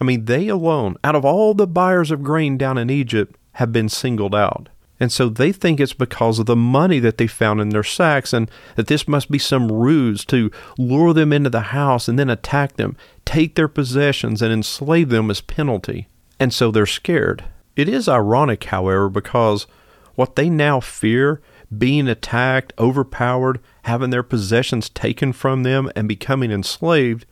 I 0.00 0.04
mean, 0.04 0.24
they 0.24 0.48
alone, 0.48 0.96
out 1.04 1.14
of 1.14 1.26
all 1.26 1.52
the 1.52 1.66
buyers 1.66 2.10
of 2.10 2.22
grain 2.22 2.56
down 2.56 2.78
in 2.78 2.88
Egypt, 2.88 3.36
have 3.56 3.70
been 3.70 3.90
singled 3.90 4.34
out. 4.34 4.70
And 5.02 5.10
so 5.10 5.28
they 5.28 5.50
think 5.50 5.80
it's 5.80 5.94
because 5.94 6.38
of 6.38 6.46
the 6.46 6.54
money 6.54 7.00
that 7.00 7.18
they 7.18 7.26
found 7.26 7.60
in 7.60 7.70
their 7.70 7.82
sacks 7.82 8.32
and 8.32 8.48
that 8.76 8.86
this 8.86 9.08
must 9.08 9.32
be 9.32 9.36
some 9.36 9.66
ruse 9.66 10.24
to 10.26 10.48
lure 10.78 11.12
them 11.12 11.32
into 11.32 11.50
the 11.50 11.72
house 11.74 12.06
and 12.06 12.16
then 12.16 12.30
attack 12.30 12.76
them, 12.76 12.96
take 13.24 13.56
their 13.56 13.66
possessions, 13.66 14.40
and 14.40 14.52
enslave 14.52 15.08
them 15.08 15.28
as 15.28 15.40
penalty. 15.40 16.06
And 16.38 16.54
so 16.54 16.70
they're 16.70 16.86
scared. 16.86 17.42
It 17.74 17.88
is 17.88 18.08
ironic, 18.08 18.62
however, 18.62 19.08
because 19.08 19.66
what 20.14 20.36
they 20.36 20.48
now 20.48 20.78
fear, 20.78 21.42
being 21.76 22.06
attacked, 22.06 22.72
overpowered, 22.78 23.58
having 23.82 24.10
their 24.10 24.22
possessions 24.22 24.88
taken 24.88 25.32
from 25.32 25.64
them, 25.64 25.90
and 25.96 26.06
becoming 26.06 26.52
enslaved, 26.52 27.26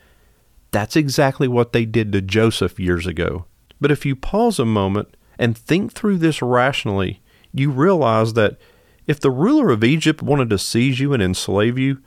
that's 0.72 0.96
exactly 0.96 1.46
what 1.46 1.72
they 1.72 1.84
did 1.84 2.10
to 2.10 2.20
Joseph 2.20 2.80
years 2.80 3.06
ago. 3.06 3.44
But 3.80 3.92
if 3.92 4.04
you 4.04 4.16
pause 4.16 4.58
a 4.58 4.64
moment 4.64 5.16
and 5.38 5.56
think 5.56 5.92
through 5.92 6.18
this 6.18 6.42
rationally, 6.42 7.22
you 7.52 7.70
realize 7.70 8.34
that 8.34 8.56
if 9.06 9.18
the 9.18 9.30
ruler 9.30 9.70
of 9.70 9.82
Egypt 9.82 10.22
wanted 10.22 10.50
to 10.50 10.58
seize 10.58 11.00
you 11.00 11.12
and 11.12 11.22
enslave 11.22 11.78
you, 11.78 11.98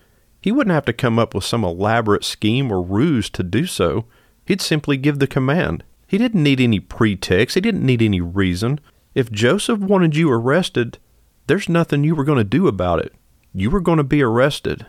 he 0.42 0.52
wouldn't 0.52 0.74
have 0.74 0.86
to 0.86 0.94
come 0.94 1.18
up 1.18 1.34
with 1.34 1.44
some 1.44 1.64
elaborate 1.64 2.24
scheme 2.24 2.72
or 2.72 2.82
ruse 2.82 3.30
to 3.32 3.44
do 3.44 3.66
so. 3.66 4.06
He'd 4.46 4.62
simply 4.62 4.98
give 4.98 5.20
the 5.20 5.28
command. 5.28 5.84
He 6.08 6.18
didn't 6.18 6.44
need 6.44 6.60
any 6.60 6.80
pretext, 6.80 7.56
he 7.56 7.62
didn't 7.62 7.86
need 7.86 8.02
any 8.02 8.22
reason. 8.22 8.80
If 9.16 9.32
Joseph 9.32 9.80
wanted 9.80 10.16
you 10.16 10.32
arrested, 10.32 10.98
there's 11.48 11.70
nothing 11.70 12.04
you 12.04 12.16
were 12.16 12.24
going 12.24 12.38
to 12.38 12.44
do 12.44 12.68
about 12.68 13.00
it. 13.00 13.14
You 13.54 13.70
were 13.70 13.80
going 13.80 13.98
to 13.98 14.04
be 14.04 14.22
arrested. 14.22 14.86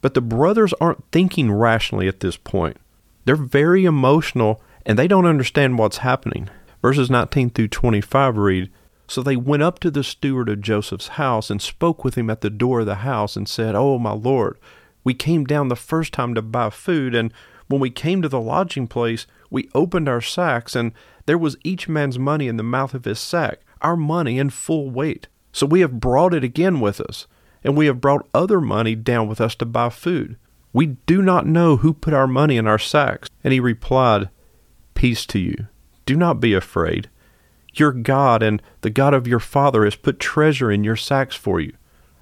But 0.00 0.14
the 0.14 0.20
brothers 0.20 0.74
aren't 0.80 1.10
thinking 1.10 1.50
rationally 1.50 2.08
at 2.08 2.20
this 2.20 2.36
point. 2.36 2.76
They're 3.24 3.36
very 3.36 3.84
emotional 3.84 4.62
and 4.86 4.98
they 4.98 5.08
don't 5.08 5.26
understand 5.26 5.78
what's 5.78 5.98
happening. 5.98 6.50
Verses 6.82 7.10
19 7.10 7.50
through 7.50 7.68
25 7.68 8.36
read, 8.36 8.70
so 9.14 9.22
they 9.22 9.36
went 9.36 9.62
up 9.62 9.78
to 9.78 9.92
the 9.92 10.02
steward 10.02 10.48
of 10.48 10.60
Joseph's 10.60 11.06
house 11.06 11.48
and 11.48 11.62
spoke 11.62 12.02
with 12.02 12.16
him 12.16 12.28
at 12.28 12.40
the 12.40 12.50
door 12.50 12.80
of 12.80 12.86
the 12.86 12.96
house 12.96 13.36
and 13.36 13.48
said, 13.48 13.76
Oh, 13.76 13.96
my 13.96 14.10
lord, 14.10 14.58
we 15.04 15.14
came 15.14 15.44
down 15.44 15.68
the 15.68 15.76
first 15.76 16.12
time 16.12 16.34
to 16.34 16.42
buy 16.42 16.68
food, 16.68 17.14
and 17.14 17.32
when 17.68 17.80
we 17.80 17.90
came 17.90 18.22
to 18.22 18.28
the 18.28 18.40
lodging 18.40 18.88
place, 18.88 19.28
we 19.50 19.70
opened 19.72 20.08
our 20.08 20.20
sacks, 20.20 20.74
and 20.74 20.90
there 21.26 21.38
was 21.38 21.56
each 21.62 21.88
man's 21.88 22.18
money 22.18 22.48
in 22.48 22.56
the 22.56 22.64
mouth 22.64 22.92
of 22.92 23.04
his 23.04 23.20
sack, 23.20 23.60
our 23.82 23.96
money 23.96 24.36
in 24.36 24.50
full 24.50 24.90
weight. 24.90 25.28
So 25.52 25.64
we 25.64 25.78
have 25.78 26.00
brought 26.00 26.34
it 26.34 26.42
again 26.42 26.80
with 26.80 27.00
us, 27.00 27.28
and 27.62 27.76
we 27.76 27.86
have 27.86 28.00
brought 28.00 28.28
other 28.34 28.60
money 28.60 28.96
down 28.96 29.28
with 29.28 29.40
us 29.40 29.54
to 29.56 29.64
buy 29.64 29.90
food. 29.90 30.36
We 30.72 30.86
do 31.06 31.22
not 31.22 31.46
know 31.46 31.76
who 31.76 31.92
put 31.92 32.14
our 32.14 32.26
money 32.26 32.56
in 32.56 32.66
our 32.66 32.80
sacks. 32.80 33.30
And 33.44 33.52
he 33.52 33.60
replied, 33.60 34.28
Peace 34.94 35.24
to 35.26 35.38
you. 35.38 35.68
Do 36.04 36.16
not 36.16 36.40
be 36.40 36.52
afraid. 36.52 37.08
Your 37.74 37.92
God 37.92 38.42
and 38.42 38.62
the 38.80 38.90
God 38.90 39.14
of 39.14 39.26
your 39.26 39.40
father 39.40 39.84
has 39.84 39.96
put 39.96 40.20
treasure 40.20 40.70
in 40.70 40.84
your 40.84 40.96
sacks 40.96 41.36
for 41.36 41.60
you. 41.60 41.72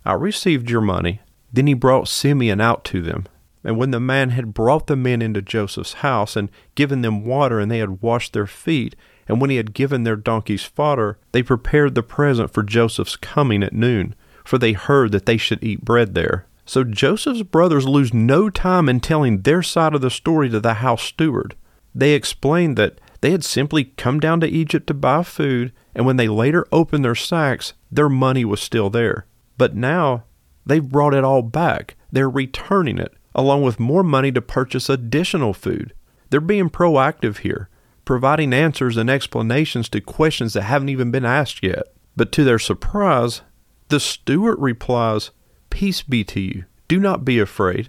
I 0.04 0.14
received 0.14 0.70
your 0.70 0.80
money. 0.80 1.20
Then 1.52 1.66
he 1.66 1.74
brought 1.74 2.08
Simeon 2.08 2.60
out 2.60 2.84
to 2.86 3.02
them. 3.02 3.26
And 3.64 3.76
when 3.76 3.92
the 3.92 4.00
man 4.00 4.30
had 4.30 4.54
brought 4.54 4.86
the 4.86 4.96
men 4.96 5.22
into 5.22 5.40
Joseph's 5.40 5.94
house 5.94 6.34
and 6.34 6.50
given 6.74 7.02
them 7.02 7.24
water, 7.24 7.60
and 7.60 7.70
they 7.70 7.78
had 7.78 8.02
washed 8.02 8.32
their 8.32 8.46
feet, 8.46 8.96
and 9.28 9.40
when 9.40 9.50
he 9.50 9.56
had 9.56 9.74
given 9.74 10.02
their 10.02 10.16
donkeys 10.16 10.64
fodder, 10.64 11.18
they 11.30 11.42
prepared 11.42 11.94
the 11.94 12.02
present 12.02 12.52
for 12.52 12.62
Joseph's 12.62 13.16
coming 13.16 13.62
at 13.62 13.72
noon, 13.72 14.14
for 14.44 14.58
they 14.58 14.72
heard 14.72 15.12
that 15.12 15.26
they 15.26 15.36
should 15.36 15.62
eat 15.62 15.84
bread 15.84 16.14
there. 16.14 16.46
So 16.64 16.82
Joseph's 16.82 17.42
brothers 17.42 17.86
lose 17.86 18.12
no 18.12 18.50
time 18.50 18.88
in 18.88 19.00
telling 19.00 19.42
their 19.42 19.62
side 19.62 19.94
of 19.94 20.00
the 20.00 20.10
story 20.10 20.48
to 20.50 20.60
the 20.60 20.74
house 20.74 21.02
steward. 21.02 21.54
They 21.94 22.14
explained 22.14 22.76
that 22.78 23.00
they 23.22 23.30
had 23.30 23.44
simply 23.44 23.84
come 23.84 24.20
down 24.20 24.40
to 24.40 24.48
Egypt 24.48 24.88
to 24.88 24.94
buy 24.94 25.22
food, 25.22 25.72
and 25.94 26.04
when 26.04 26.16
they 26.16 26.28
later 26.28 26.66
opened 26.72 27.04
their 27.04 27.14
sacks, 27.14 27.72
their 27.90 28.08
money 28.08 28.44
was 28.44 28.60
still 28.60 28.90
there. 28.90 29.26
But 29.56 29.76
now 29.76 30.24
they've 30.66 30.86
brought 30.86 31.14
it 31.14 31.22
all 31.22 31.42
back. 31.42 31.96
They're 32.10 32.28
returning 32.28 32.98
it, 32.98 33.14
along 33.32 33.62
with 33.62 33.78
more 33.78 34.02
money 34.02 34.32
to 34.32 34.42
purchase 34.42 34.88
additional 34.88 35.54
food. 35.54 35.94
They're 36.30 36.40
being 36.40 36.68
proactive 36.68 37.38
here, 37.38 37.68
providing 38.04 38.52
answers 38.52 38.96
and 38.96 39.08
explanations 39.08 39.88
to 39.90 40.00
questions 40.00 40.54
that 40.54 40.62
haven't 40.62 40.88
even 40.88 41.12
been 41.12 41.24
asked 41.24 41.62
yet. 41.62 41.84
But 42.16 42.32
to 42.32 42.44
their 42.44 42.58
surprise, 42.58 43.42
the 43.86 44.00
steward 44.00 44.58
replies, 44.58 45.30
Peace 45.70 46.02
be 46.02 46.24
to 46.24 46.40
you. 46.40 46.64
Do 46.88 46.98
not 46.98 47.24
be 47.24 47.38
afraid. 47.38 47.88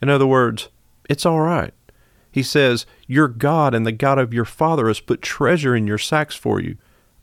In 0.00 0.08
other 0.08 0.26
words, 0.26 0.68
it's 1.10 1.26
all 1.26 1.40
right. 1.40 1.74
He 2.38 2.44
says, 2.44 2.86
Your 3.08 3.26
God 3.26 3.74
and 3.74 3.84
the 3.84 3.90
God 3.90 4.16
of 4.20 4.32
your 4.32 4.44
father 4.44 4.86
has 4.86 5.00
put 5.00 5.22
treasure 5.22 5.74
in 5.74 5.88
your 5.88 5.98
sacks 5.98 6.36
for 6.36 6.60
you. 6.60 6.76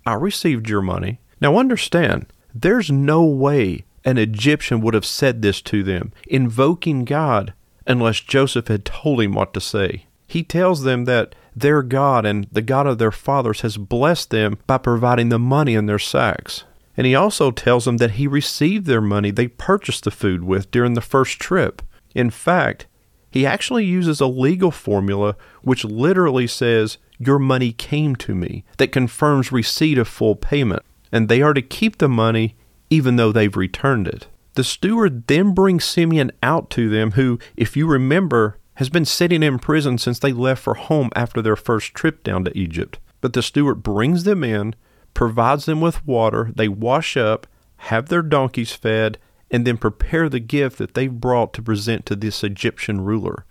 I 0.05 0.15
received 0.15 0.67
your 0.67 0.81
money. 0.81 1.21
Now 1.39 1.57
understand, 1.57 2.25
there's 2.53 2.91
no 2.91 3.23
way 3.23 3.85
an 4.03 4.17
Egyptian 4.17 4.81
would 4.81 4.93
have 4.93 5.05
said 5.05 5.41
this 5.41 5.61
to 5.61 5.83
them, 5.83 6.11
invoking 6.27 7.05
God, 7.05 7.53
unless 7.87 8.19
Joseph 8.19 8.67
had 8.67 8.83
told 8.83 9.21
him 9.21 9.31
what 9.31 9.53
to 9.53 9.61
say. 9.61 10.07
He 10.27 10.43
tells 10.43 10.83
them 10.83 11.05
that 11.05 11.33
their 11.55 11.81
God 11.81 12.25
and 12.25 12.49
the 12.51 12.61
God 12.61 12.85
of 12.85 12.97
their 12.97 13.13
fathers 13.13 13.61
has 13.61 13.77
blessed 13.77 14.31
them 14.31 14.57
by 14.67 14.79
providing 14.79 15.29
the 15.29 15.39
money 15.39 15.75
in 15.75 15.85
their 15.85 15.97
sacks. 15.97 16.65
And 16.97 17.07
he 17.07 17.15
also 17.15 17.51
tells 17.51 17.85
them 17.85 17.97
that 17.97 18.19
he 18.19 18.27
received 18.27 18.85
their 18.85 18.99
money 18.99 19.31
they 19.31 19.47
purchased 19.47 20.03
the 20.03 20.11
food 20.11 20.43
with 20.43 20.71
during 20.71 20.93
the 20.93 20.99
first 20.99 21.39
trip. 21.39 21.81
In 22.13 22.29
fact, 22.29 22.87
He 23.35 23.45
actually 23.45 23.83
uses 23.83 24.21
a 24.21 24.27
legal 24.27 24.71
formula 24.71 25.35
which 25.61 25.83
literally 25.83 26.47
says, 26.47 26.97
Your 27.19 27.37
money 27.37 27.73
came 27.73 28.15
to 28.15 28.33
me, 28.33 28.63
that 28.77 28.93
confirms 28.93 29.51
receipt 29.51 29.97
of 29.97 30.07
full 30.07 30.37
payment, 30.37 30.83
and 31.11 31.27
they 31.27 31.41
are 31.41 31.53
to 31.53 31.61
keep 31.61 31.97
the 31.97 32.07
money 32.07 32.55
even 32.89 33.17
though 33.17 33.33
they've 33.33 33.57
returned 33.57 34.07
it. 34.07 34.27
The 34.53 34.63
steward 34.63 35.27
then 35.27 35.53
brings 35.53 35.83
Simeon 35.83 36.31
out 36.41 36.69
to 36.71 36.87
them, 36.87 37.11
who, 37.11 37.37
if 37.57 37.75
you 37.75 37.87
remember, 37.87 38.57
has 38.75 38.87
been 38.87 39.03
sitting 39.03 39.43
in 39.43 39.59
prison 39.59 39.97
since 39.97 40.17
they 40.17 40.31
left 40.31 40.63
for 40.63 40.75
home 40.75 41.09
after 41.13 41.41
their 41.41 41.57
first 41.57 41.93
trip 41.93 42.23
down 42.23 42.45
to 42.45 42.57
Egypt. 42.57 42.99
But 43.19 43.33
the 43.33 43.43
steward 43.43 43.83
brings 43.83 44.23
them 44.23 44.45
in, 44.45 44.75
provides 45.13 45.65
them 45.65 45.81
with 45.81 46.07
water, 46.07 46.53
they 46.55 46.69
wash 46.69 47.17
up, 47.17 47.47
have 47.77 48.07
their 48.07 48.21
donkeys 48.21 48.71
fed, 48.71 49.17
and 49.55 49.65
then 49.65 49.77
prepare 49.77 50.27
the 50.27 50.41
gift 50.41 50.77
that 50.79 50.95
they've 50.95 51.21
brought 51.21 51.53
to 51.53 51.61
present 51.61 52.05
to 52.05 52.13
this 52.13 52.43
Egyptian 52.43 52.99
ruler. 52.99 53.45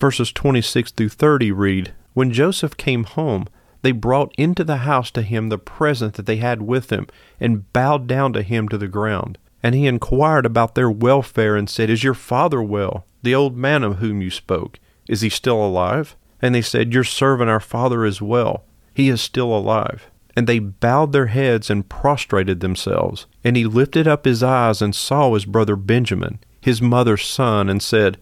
Verses 0.00 0.32
26 0.32 0.90
through 0.90 1.10
30 1.10 1.52
read 1.52 1.94
When 2.12 2.32
Joseph 2.32 2.76
came 2.76 3.04
home, 3.04 3.46
they 3.82 3.92
brought 3.92 4.34
into 4.36 4.64
the 4.64 4.78
house 4.78 5.12
to 5.12 5.22
him 5.22 5.50
the 5.50 5.58
present 5.58 6.14
that 6.14 6.26
they 6.26 6.38
had 6.38 6.62
with 6.62 6.88
them, 6.88 7.06
and 7.38 7.72
bowed 7.72 8.08
down 8.08 8.32
to 8.32 8.42
him 8.42 8.68
to 8.68 8.76
the 8.76 8.88
ground. 8.88 9.38
And 9.62 9.76
he 9.76 9.86
inquired 9.86 10.44
about 10.44 10.74
their 10.74 10.90
welfare, 10.90 11.54
and 11.54 11.70
said, 11.70 11.88
Is 11.88 12.02
your 12.02 12.14
father 12.14 12.60
well, 12.60 13.06
the 13.22 13.36
old 13.36 13.56
man 13.56 13.84
of 13.84 13.98
whom 13.98 14.20
you 14.20 14.32
spoke? 14.32 14.80
Is 15.08 15.20
he 15.20 15.28
still 15.28 15.64
alive? 15.64 16.16
And 16.42 16.52
they 16.52 16.62
said, 16.62 16.92
Your 16.92 17.04
servant, 17.04 17.48
our 17.48 17.60
father, 17.60 18.04
is 18.04 18.20
well. 18.20 18.64
He 18.92 19.08
is 19.08 19.20
still 19.20 19.56
alive. 19.56 20.10
And 20.36 20.46
they 20.46 20.58
bowed 20.58 21.12
their 21.12 21.26
heads 21.26 21.70
and 21.70 21.88
prostrated 21.88 22.60
themselves. 22.60 23.26
And 23.44 23.56
he 23.56 23.64
lifted 23.64 24.08
up 24.08 24.24
his 24.24 24.42
eyes 24.42 24.82
and 24.82 24.94
saw 24.94 25.34
his 25.34 25.44
brother 25.44 25.76
Benjamin, 25.76 26.38
his 26.60 26.82
mother's 26.82 27.24
son, 27.24 27.68
and 27.68 27.82
said, 27.82 28.18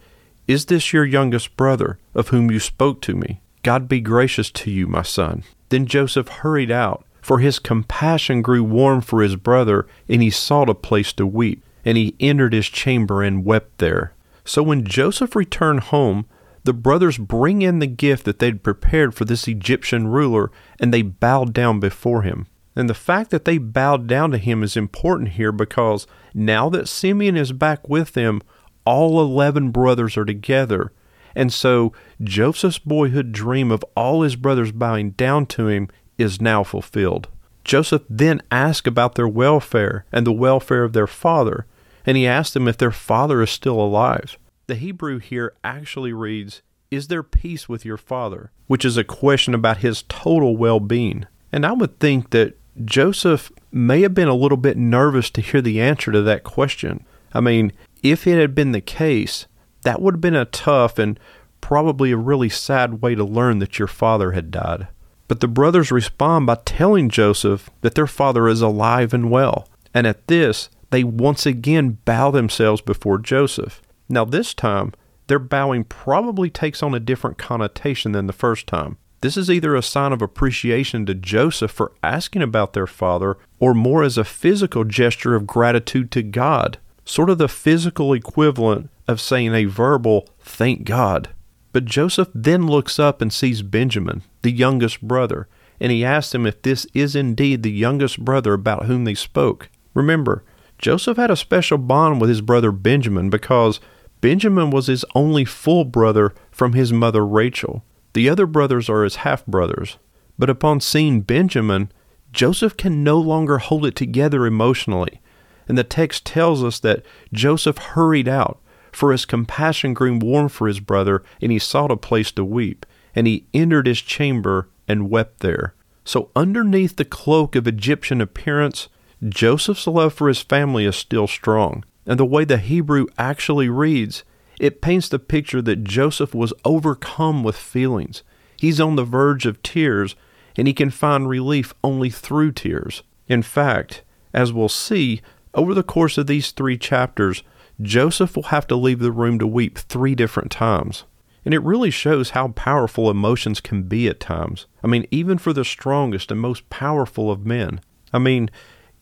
Is 0.47 0.65
this 0.65 0.93
your 0.93 1.05
youngest 1.05 1.57
brother, 1.57 1.97
of 2.13 2.27
whom 2.29 2.51
you 2.51 2.59
spoke 2.59 3.01
to 3.01 3.15
me? 3.15 3.41
God 3.63 3.87
be 3.87 4.01
gracious 4.01 4.51
to 4.51 4.69
you, 4.69 4.87
my 4.87 5.01
son. 5.01 5.43
Then 5.69 5.85
Joseph 5.85 6.27
hurried 6.27 6.69
out, 6.69 7.05
for 7.21 7.39
his 7.39 7.57
compassion 7.57 8.41
grew 8.41 8.63
warm 8.63 9.01
for 9.01 9.21
his 9.21 9.37
brother, 9.37 9.87
and 10.09 10.21
he 10.21 10.29
sought 10.29 10.69
a 10.69 10.75
place 10.75 11.13
to 11.13 11.25
weep. 11.25 11.63
And 11.85 11.97
he 11.97 12.15
entered 12.19 12.53
his 12.53 12.67
chamber 12.67 13.23
and 13.23 13.43
wept 13.43 13.77
there. 13.79 14.13
So 14.45 14.61
when 14.61 14.85
Joseph 14.85 15.35
returned 15.35 15.81
home, 15.81 16.25
the 16.63 16.73
brothers 16.73 17.17
bring 17.17 17.61
in 17.61 17.79
the 17.79 17.87
gift 17.87 18.25
that 18.25 18.39
they'd 18.39 18.63
prepared 18.63 19.13
for 19.13 19.25
this 19.25 19.47
Egyptian 19.47 20.07
ruler, 20.07 20.51
and 20.79 20.93
they 20.93 21.01
bowed 21.01 21.53
down 21.53 21.79
before 21.79 22.21
him. 22.21 22.47
And 22.75 22.89
the 22.89 22.95
fact 22.95 23.29
that 23.31 23.45
they 23.45 23.57
bowed 23.57 24.07
down 24.07 24.31
to 24.31 24.37
him 24.37 24.63
is 24.63 24.75
important 24.75 25.29
here 25.29 25.51
because 25.51 26.07
now 26.33 26.69
that 26.69 26.87
Simeon 26.87 27.37
is 27.37 27.51
back 27.51 27.87
with 27.87 28.13
them, 28.13 28.41
all 28.85 29.21
11 29.21 29.71
brothers 29.71 30.17
are 30.17 30.25
together. 30.25 30.91
And 31.35 31.51
so 31.53 31.93
Joseph's 32.21 32.79
boyhood 32.79 33.31
dream 33.31 33.71
of 33.71 33.85
all 33.95 34.21
his 34.21 34.35
brothers 34.35 34.71
bowing 34.71 35.11
down 35.11 35.45
to 35.47 35.67
him 35.67 35.89
is 36.17 36.41
now 36.41 36.63
fulfilled. 36.63 37.27
Joseph 37.63 38.03
then 38.09 38.41
asked 38.51 38.87
about 38.87 39.15
their 39.15 39.27
welfare 39.27 40.05
and 40.11 40.27
the 40.27 40.33
welfare 40.33 40.83
of 40.83 40.93
their 40.93 41.07
father, 41.07 41.65
and 42.05 42.17
he 42.17 42.27
asked 42.27 42.53
them 42.53 42.67
if 42.67 42.77
their 42.77 42.91
father 42.91 43.41
is 43.41 43.49
still 43.49 43.79
alive. 43.79 44.37
The 44.67 44.75
Hebrew 44.75 45.19
here 45.19 45.53
actually 45.63 46.13
reads, 46.13 46.61
Is 46.89 47.07
there 47.07 47.23
peace 47.23 47.67
with 47.67 47.83
your 47.85 47.97
father? 47.97 48.51
which 48.67 48.85
is 48.85 48.97
a 48.97 49.03
question 49.03 49.53
about 49.53 49.77
his 49.77 50.03
total 50.03 50.57
well 50.57 50.79
being. 50.79 51.27
And 51.51 51.65
I 51.65 51.73
would 51.73 51.99
think 51.99 52.31
that 52.31 52.57
Joseph 52.83 53.51
may 53.71 54.01
have 54.01 54.15
been 54.15 54.27
a 54.27 54.33
little 54.33 54.57
bit 54.57 54.77
nervous 54.77 55.29
to 55.29 55.41
hear 55.41 55.61
the 55.61 55.79
answer 55.79 56.11
to 56.11 56.23
that 56.23 56.43
question. 56.43 57.05
I 57.33 57.39
mean, 57.39 57.71
if 58.01 58.25
it 58.25 58.39
had 58.39 58.55
been 58.55 58.71
the 58.71 58.81
case, 58.81 59.45
that 59.83 60.01
would 60.01 60.15
have 60.15 60.21
been 60.21 60.35
a 60.35 60.45
tough 60.45 60.97
and 60.97 61.19
probably 61.61 62.11
a 62.11 62.17
really 62.17 62.49
sad 62.49 63.01
way 63.01 63.13
to 63.13 63.23
learn 63.23 63.59
that 63.59 63.77
your 63.77 63.87
father 63.87 64.31
had 64.31 64.49
died. 64.49 64.87
But 65.27 65.39
the 65.39 65.47
brothers 65.47 65.91
respond 65.91 66.47
by 66.47 66.57
telling 66.65 67.09
Joseph 67.09 67.69
that 67.81 67.93
their 67.93 68.07
father 68.07 68.47
is 68.47 68.61
alive 68.61 69.13
and 69.13 69.29
well. 69.29 69.67
And 69.93 70.07
at 70.07 70.27
this, 70.27 70.69
they 70.89 71.03
once 71.03 71.45
again 71.45 71.99
bow 72.05 72.31
themselves 72.31 72.81
before 72.81 73.19
Joseph. 73.19 73.82
Now, 74.09 74.25
this 74.25 74.53
time, 74.53 74.93
their 75.27 75.39
bowing 75.39 75.83
probably 75.83 76.49
takes 76.49 76.83
on 76.83 76.93
a 76.93 76.99
different 76.99 77.37
connotation 77.37 78.11
than 78.11 78.27
the 78.27 78.33
first 78.33 78.67
time. 78.67 78.97
This 79.21 79.37
is 79.37 79.49
either 79.49 79.73
a 79.73 79.81
sign 79.81 80.11
of 80.11 80.21
appreciation 80.21 81.05
to 81.05 81.13
Joseph 81.13 81.71
for 81.71 81.93
asking 82.03 82.41
about 82.41 82.73
their 82.73 82.87
father, 82.87 83.37
or 83.59 83.73
more 83.73 84.03
as 84.03 84.17
a 84.17 84.25
physical 84.25 84.83
gesture 84.83 85.33
of 85.33 85.47
gratitude 85.47 86.11
to 86.11 86.21
God, 86.23 86.77
sort 87.05 87.29
of 87.29 87.37
the 87.37 87.47
physical 87.47 88.13
equivalent 88.13 88.89
of 89.07 89.21
saying 89.21 89.53
a 89.53 89.63
verbal, 89.65 90.27
thank 90.39 90.83
God. 90.83 91.29
But 91.71 91.85
Joseph 91.85 92.27
then 92.35 92.67
looks 92.67 92.99
up 92.99 93.21
and 93.21 93.31
sees 93.31 93.61
Benjamin, 93.61 94.23
the 94.41 94.51
youngest 94.51 95.01
brother, 95.01 95.47
and 95.79 95.91
he 95.91 96.03
asks 96.03 96.35
him 96.35 96.45
if 96.45 96.61
this 96.61 96.85
is 96.93 97.15
indeed 97.15 97.63
the 97.63 97.71
youngest 97.71 98.23
brother 98.23 98.53
about 98.53 98.85
whom 98.85 99.05
they 99.05 99.15
spoke. 99.15 99.69
Remember, 99.93 100.43
Joseph 100.83 101.15
had 101.15 101.31
a 101.31 101.37
special 101.37 101.77
bond 101.77 102.19
with 102.19 102.29
his 102.29 102.41
brother 102.41 102.69
Benjamin 102.69 103.29
because 103.29 103.79
Benjamin 104.19 104.69
was 104.69 104.87
his 104.87 105.05
only 105.15 105.45
full 105.45 105.85
brother 105.85 106.33
from 106.51 106.73
his 106.73 106.91
mother 106.91 107.25
Rachel. 107.25 107.85
The 108.11 108.27
other 108.27 108.45
brothers 108.45 108.89
are 108.89 109.05
his 109.05 109.15
half 109.15 109.45
brothers. 109.45 109.97
But 110.37 110.49
upon 110.49 110.81
seeing 110.81 111.21
Benjamin, 111.21 111.89
Joseph 112.33 112.75
can 112.75 113.01
no 113.01 113.17
longer 113.17 113.59
hold 113.59 113.85
it 113.85 113.95
together 113.95 114.45
emotionally. 114.45 115.21
And 115.69 115.77
the 115.77 115.85
text 115.85 116.25
tells 116.25 116.61
us 116.65 116.81
that 116.81 117.05
Joseph 117.31 117.77
hurried 117.77 118.27
out, 118.27 118.59
for 118.91 119.13
his 119.13 119.23
compassion 119.23 119.93
grew 119.93 120.19
warm 120.19 120.49
for 120.49 120.67
his 120.67 120.81
brother, 120.81 121.23
and 121.41 121.49
he 121.49 121.59
sought 121.59 121.91
a 121.91 121.95
place 121.95 122.33
to 122.33 122.43
weep. 122.43 122.85
And 123.15 123.25
he 123.25 123.47
entered 123.53 123.87
his 123.87 124.01
chamber 124.01 124.67
and 124.85 125.09
wept 125.09 125.39
there. 125.39 125.75
So, 126.03 126.29
underneath 126.35 126.97
the 126.97 127.05
cloak 127.05 127.55
of 127.55 127.69
Egyptian 127.69 128.19
appearance, 128.19 128.89
Joseph's 129.29 129.87
love 129.87 130.13
for 130.13 130.27
his 130.27 130.41
family 130.41 130.85
is 130.85 130.95
still 130.95 131.27
strong. 131.27 131.83
And 132.05 132.19
the 132.19 132.25
way 132.25 132.43
the 132.43 132.57
Hebrew 132.57 133.07
actually 133.17 133.69
reads, 133.69 134.23
it 134.59 134.81
paints 134.81 135.09
the 135.09 135.19
picture 135.19 135.61
that 135.61 135.83
Joseph 135.83 136.35
was 136.35 136.53
overcome 136.65 137.43
with 137.43 137.55
feelings. 137.55 138.23
He's 138.57 138.79
on 138.79 138.95
the 138.95 139.03
verge 139.03 139.45
of 139.45 139.61
tears, 139.63 140.15
and 140.55 140.67
he 140.67 140.73
can 140.73 140.89
find 140.89 141.27
relief 141.27 141.73
only 141.83 142.09
through 142.09 142.51
tears. 142.53 143.03
In 143.27 143.41
fact, 143.41 144.03
as 144.33 144.53
we'll 144.53 144.69
see, 144.69 145.21
over 145.53 145.73
the 145.73 145.83
course 145.83 146.17
of 146.17 146.27
these 146.27 146.51
three 146.51 146.77
chapters, 146.77 147.43
Joseph 147.81 148.35
will 148.35 148.43
have 148.43 148.67
to 148.67 148.75
leave 148.75 148.99
the 148.99 149.11
room 149.11 149.39
to 149.39 149.47
weep 149.47 149.77
three 149.77 150.15
different 150.15 150.51
times. 150.51 151.05
And 151.45 151.53
it 151.53 151.63
really 151.63 151.91
shows 151.91 152.31
how 152.31 152.49
powerful 152.49 153.09
emotions 153.09 153.59
can 153.59 153.83
be 153.83 154.07
at 154.07 154.19
times. 154.19 154.65
I 154.83 154.87
mean, 154.87 155.05
even 155.11 155.37
for 155.37 155.51
the 155.51 155.65
strongest 155.65 156.31
and 156.31 156.39
most 156.39 156.69
powerful 156.69 157.29
of 157.29 157.45
men. 157.45 157.81
I 158.13 158.19
mean, 158.19 158.49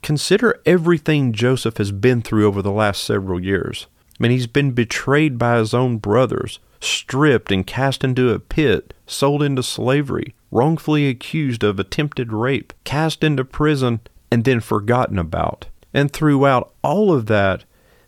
consider 0.02 0.60
everything 0.66 1.34
Joseph 1.34 1.78
has 1.78 1.92
been 1.92 2.22
through 2.22 2.48
over 2.48 2.62
the 2.62 2.72
last 2.72 3.04
several 3.04 3.40
years. 3.40 3.88
I 4.20 4.24
mean, 4.24 4.32
he's 4.32 4.48
been 4.48 4.72
betrayed 4.72 5.38
by 5.38 5.58
his 5.58 5.74
own 5.74 5.98
brothers, 5.98 6.60
stripped 6.80 7.52
and 7.52 7.66
cast 7.66 8.04
into 8.04 8.32
a 8.32 8.40
pit, 8.40 8.94
sold 9.08 9.44
into 9.44 9.64
slavery, 9.64 10.36
wrongfully 10.52 11.08
accused 11.08 11.64
of 11.64 11.80
attempted 11.80 12.32
rape, 12.34 12.74
cast 12.84 13.24
into 13.24 13.46
prison, 13.46 14.00
and 14.32 14.44
then 14.44 14.60
forgotten 14.60 15.18
about. 15.18 15.68
And 15.94 16.12
throughout 16.12 16.74
all 16.84 17.12
of 17.14 17.26
that, 17.28 17.64